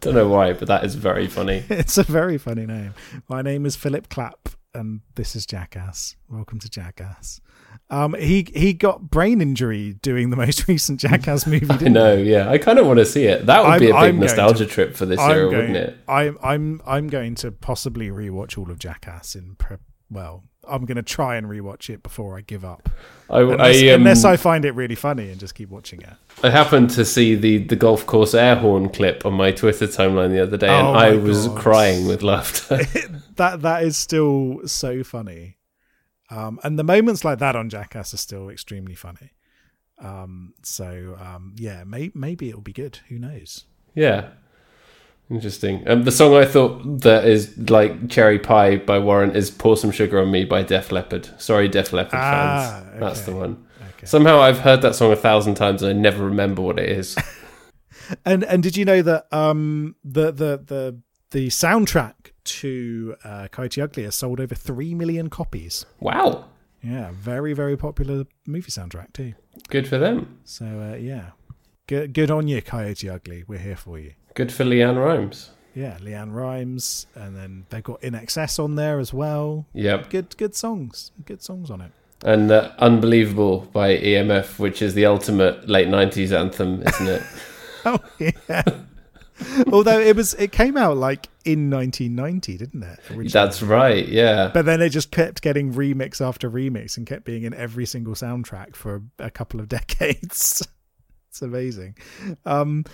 [0.00, 1.62] don't know why, but that is very funny.
[1.70, 2.94] It's a very funny name.
[3.28, 6.16] My name is Philip Clapp, and this is Jackass.
[6.26, 7.42] Welcome to Jackass.
[7.90, 11.66] Um, he he got brain injury doing the most recent Jackass movie.
[11.68, 13.44] I know, yeah, I kind of want to see it.
[13.44, 15.56] That would be a I'm- big I'm nostalgia to- trip for this I'm era, going,
[15.58, 15.98] wouldn't it?
[16.08, 19.76] I'm I'm I'm going to possibly rewatch all of Jackass in pre-
[20.10, 20.44] well.
[20.68, 22.88] I'm going to try and rewatch it before I give up,
[23.28, 26.10] I, unless, I, um, unless I find it really funny and just keep watching it.
[26.42, 30.30] I happened to see the, the golf course air horn clip on my Twitter timeline
[30.30, 31.58] the other day, and Oh I was God.
[31.58, 32.76] crying with laughter.
[33.36, 35.56] that that is still so funny,
[36.30, 39.32] um, and the moments like that on Jackass are still extremely funny.
[39.98, 43.00] Um, so um, yeah, may, maybe it'll be good.
[43.08, 43.64] Who knows?
[43.94, 44.28] Yeah.
[45.30, 45.88] Interesting.
[45.88, 49.92] Um, the song I thought that is like Cherry Pie by Warrant is Pour Some
[49.92, 51.28] Sugar on Me by Def Leppard.
[51.40, 53.00] Sorry, Def Leppard Ah, fans.
[53.00, 53.64] That's the one.
[53.94, 54.06] Okay.
[54.06, 57.16] Somehow I've heard that song a thousand times and I never remember what it is.
[58.26, 61.00] And and did you know that um, the the the
[61.30, 65.86] the soundtrack to uh, Coyote Ugly has sold over 3 million copies.
[66.00, 66.46] Wow.
[66.82, 69.34] Yeah, very, very popular movie soundtrack too.
[69.68, 70.40] Good for them.
[70.44, 71.30] So, uh, yeah.
[71.86, 73.44] Good, good on you, Coyote Ugly.
[73.46, 74.14] We're here for you.
[74.34, 75.50] Good for LeAnn Rimes.
[75.74, 79.66] Yeah, LeAnn Rimes, and then they've got INXS on there as well.
[79.72, 80.10] Yep.
[80.10, 81.12] Good, good songs.
[81.24, 81.92] Good songs on it.
[82.24, 87.22] And uh, Unbelievable by EMF, which is the ultimate late 90s anthem, isn't it?
[87.82, 88.62] Oh yeah.
[89.72, 92.98] Although it was, it came out like in 1990, didn't it?
[93.08, 93.28] originally?
[93.28, 94.50] That's right, yeah.
[94.52, 98.12] But then it just kept getting remix after remix and kept being in every single
[98.12, 100.62] soundtrack for a couple of decades.
[101.30, 101.96] it's amazing.
[102.44, 102.84] Um.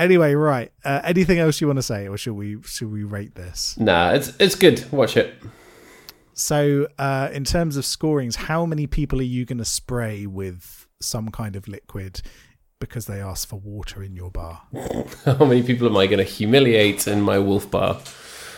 [0.00, 0.72] Anyway, right.
[0.82, 3.76] Uh, anything else you want to say, or should we should we rate this?
[3.78, 4.90] Nah, it's it's good.
[4.90, 5.34] Watch it.
[6.32, 10.86] So, uh, in terms of scorings, how many people are you going to spray with
[10.98, 12.22] some kind of liquid
[12.78, 14.62] because they ask for water in your bar?
[15.26, 18.00] How many people am I going to humiliate in my wolf bar?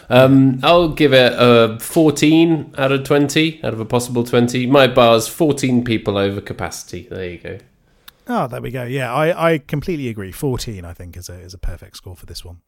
[0.08, 4.66] Um, I'll give it a 14 out of 20, out of a possible 20.
[4.66, 7.08] My bar's 14 people over capacity.
[7.10, 7.58] There you go.
[8.28, 8.84] Oh, there we go.
[8.84, 10.32] Yeah, I, I completely agree.
[10.32, 12.60] Fourteen, I think, is a is a perfect score for this one.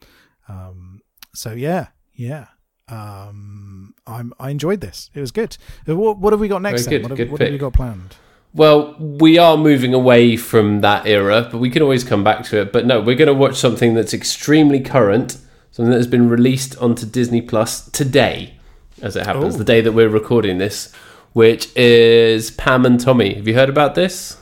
[0.48, 1.00] Um,
[1.34, 2.46] so yeah, yeah.
[2.88, 5.10] Um, I'm I enjoyed this.
[5.14, 5.56] It was good.
[5.88, 6.86] Uh, What, what have we got next?
[6.86, 8.16] Good, What, good have, what have we got planned?
[8.52, 12.60] Well, we are moving away from that era, but we can always come back to
[12.60, 12.72] it.
[12.72, 15.38] But no, we're going to watch something that's extremely current,
[15.72, 18.54] something that has been released onto Disney Plus today,
[19.02, 19.58] as it happens, Oh.
[19.58, 20.92] the day that we're recording this,
[21.32, 23.34] which is Pam and Tommy.
[23.34, 24.36] Have you heard about this?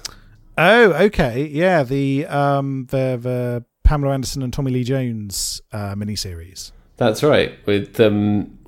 [0.59, 1.47] Oh, okay.
[1.47, 6.73] Yeah, the um the the Pamela Anderson and Tommy Lee Jones uh, miniseries.
[6.97, 7.55] That's right.
[7.67, 8.59] With um,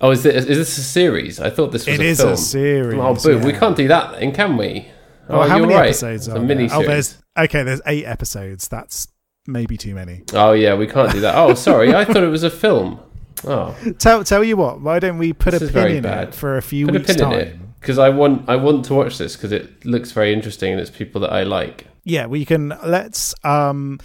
[0.00, 1.38] oh, is this is this a series?
[1.40, 2.32] I thought this was It a is film.
[2.32, 2.98] a series.
[3.00, 3.42] Oh, boom!
[3.42, 4.88] We can't do that, then, can we?
[5.28, 5.88] Well, oh, how you're many right.
[5.88, 6.68] episodes It's are a there?
[6.72, 7.62] Oh, there's okay.
[7.62, 8.68] There's eight episodes.
[8.68, 9.08] That's
[9.46, 10.22] maybe too many.
[10.32, 11.34] Oh yeah, we can't do that.
[11.36, 13.00] Oh, sorry, I thought it was a film.
[13.44, 14.80] Oh, Tell tell you what.
[14.80, 16.28] Why don't we put This a pin in bad.
[16.28, 17.65] it for a few put a weeks pin time?
[17.86, 20.90] Because I want I want to watch this because it looks very interesting and it's
[20.90, 21.86] people that I like.
[22.02, 22.76] Yeah, we can.
[22.84, 23.32] Let's.
[23.44, 24.00] Um,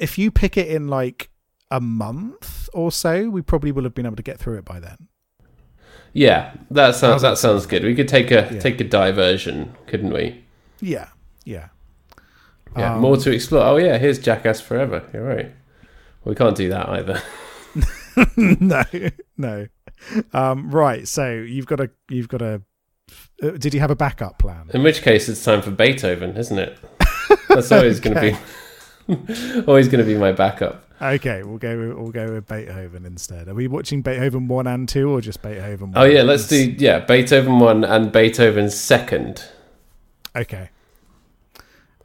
[0.00, 1.28] if you pick it in like
[1.70, 4.80] a month or so, we probably will have been able to get through it by
[4.80, 5.08] then.
[6.14, 7.84] Yeah, that sounds that sounds good.
[7.84, 8.60] We could take a Yeah.
[8.60, 10.42] take a diversion, couldn't we?
[10.80, 11.08] Yeah,
[11.44, 11.68] yeah.
[12.74, 13.62] Yeah, Um, more to explore.
[13.62, 15.04] Oh yeah, here's Jackass Forever.
[15.12, 15.52] You're right.
[16.24, 17.20] We can't do that either.
[18.36, 18.82] no,
[19.36, 19.66] no.
[20.32, 21.06] Um, right.
[21.06, 21.90] So you've got a.
[22.08, 22.62] You've got a.
[23.42, 24.70] Uh, did you have a backup plan?
[24.72, 26.78] In which case, it's time for Beethoven, isn't it?
[27.48, 28.20] That's always going to
[29.08, 30.84] be always going to be my backup.
[31.00, 31.76] Okay, we'll go.
[31.76, 33.48] With, we'll go with Beethoven instead.
[33.48, 35.92] Are we watching Beethoven one and two, or just Beethoven?
[35.96, 36.12] Oh one?
[36.12, 39.44] yeah, let's do yeah Beethoven one and Beethoven second.
[40.36, 40.70] Okay.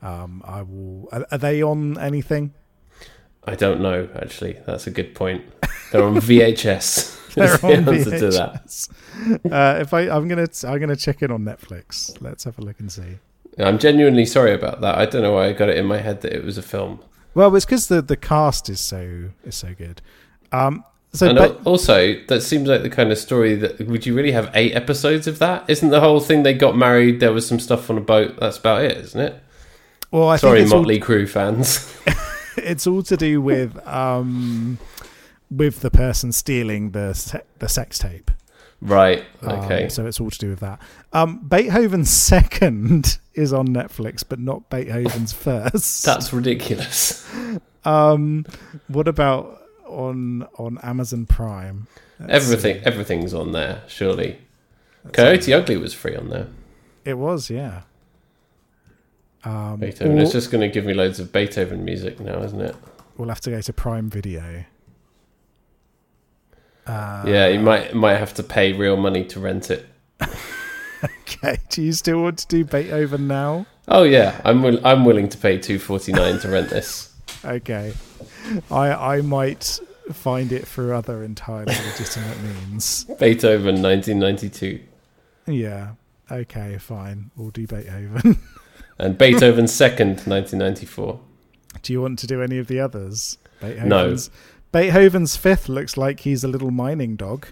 [0.01, 1.09] Um, I will.
[1.11, 2.53] Are, are they on anything?
[3.43, 4.57] I don't know actually.
[4.65, 5.43] That's a good point.
[5.91, 7.13] They're on VHS.
[7.38, 8.65] They're Is the on answer to that.
[8.67, 9.51] VHS.
[9.51, 12.19] Uh, if I, I'm gonna, I'm gonna check in on Netflix.
[12.21, 13.19] Let's have a look and see.
[13.59, 14.97] I'm genuinely sorry about that.
[14.97, 16.99] I don't know why I got it in my head that it was a film.
[17.33, 20.01] Well, it's because the the cast is so is so good.
[20.51, 20.83] Um,
[21.13, 24.31] so and but, also, that seems like the kind of story that would you really
[24.31, 25.67] have eight episodes of that?
[25.69, 27.19] Isn't the whole thing they got married?
[27.19, 28.39] There was some stuff on a boat.
[28.39, 29.43] That's about it, isn't it?
[30.11, 31.93] well, I Sorry, think it's all, Motley Crue fans.
[32.57, 34.77] it's all to do with um,
[35.49, 38.31] with the person stealing the se- the sex tape.
[38.81, 39.23] right.
[39.41, 39.89] Um, Okay.
[39.89, 40.79] so it's all to do with that.
[41.13, 46.05] Um, Beethoven's second is on Netflix, but not Beethoven's first.
[46.05, 47.25] That's ridiculous.
[47.85, 48.45] um,
[48.87, 51.87] what about on on Amazon Prime?
[52.19, 52.85] Let's Everything, see.
[52.85, 53.83] everything's on there.
[53.87, 54.39] Surely,
[55.05, 55.53] Let's Coyote.
[55.53, 56.47] Ugly was free on there.
[57.05, 57.83] It was, yeah.
[59.43, 60.17] Um, Beethoven.
[60.17, 62.75] or- It's just going to give me loads of Beethoven music now, isn't it?
[63.17, 64.65] we'll have to go to Prime Video.
[66.88, 69.85] Uh, yeah, you might might have to pay real money to rent it.
[71.03, 71.59] Okay.
[71.69, 73.67] Do you still want to do Beethoven now?
[73.88, 77.13] Oh yeah, I'm I'm willing to pay two forty nine to rent this.
[77.45, 77.93] Okay.
[78.71, 79.79] I I might
[80.11, 83.03] find it through other entirely legitimate means.
[83.19, 84.79] Beethoven, nineteen ninety two,
[85.45, 85.91] Yeah.
[86.29, 87.31] Okay, fine.
[87.38, 88.39] We'll do Beethoven.
[88.99, 91.19] and Beethoven second, nineteen ninety four.
[91.83, 93.38] do you want to do any of the others?
[93.61, 94.29] Beethoven's
[94.72, 97.47] Beethoven's fifth looks like he's a little mining dog.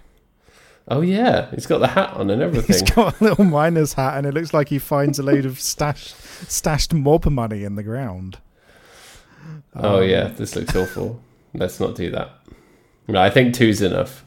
[0.88, 2.68] Oh yeah, he's got the hat on and everything.
[2.76, 5.60] He's got a little miner's hat, and it looks like he finds a load of
[5.60, 6.16] stashed
[6.50, 8.38] stashed mob money in the ground.
[9.76, 11.20] oh Um, yeah, this looks awful.
[11.54, 12.30] Let's not do that.
[13.08, 14.26] No, I think two's enough.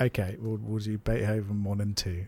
[0.00, 2.26] Okay, we'll, we'll do Beethoven one and two.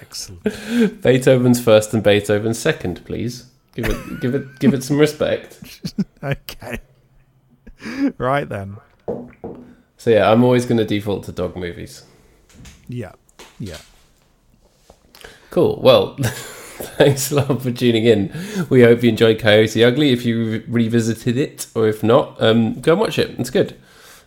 [0.00, 0.42] Excellent.
[1.02, 3.46] Beethoven's first and Beethoven's second, please.
[3.74, 5.60] Give it, give it, give it some respect.
[6.22, 6.78] Okay.
[8.18, 8.76] Right then.
[9.96, 12.04] So yeah, I'm always going to default to dog movies.
[12.88, 13.12] Yeah,
[13.58, 13.78] yeah.
[15.50, 15.80] Cool.
[15.82, 18.32] Well, thanks a lot for tuning in.
[18.68, 20.10] We hope you enjoyed Coyote Ugly.
[20.12, 23.38] If you re- revisited it, or if not, um, go and watch it.
[23.38, 23.76] It's good.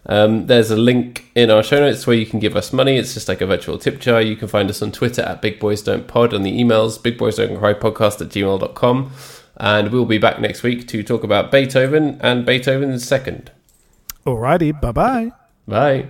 [0.08, 2.98] Um, there's a link in our show notes where you can give us money.
[2.98, 4.22] It's just like a virtual tip jar.
[4.22, 7.18] You can find us on Twitter at Big Boys Don't Pod and the emails Big
[7.18, 9.12] Boys Don't Cry podcast at gmail.com.
[9.58, 13.52] And we'll be back next week to talk about Beethoven and Beethoven's second.
[14.26, 15.32] Alrighty, bye bye.
[15.68, 16.08] Bye.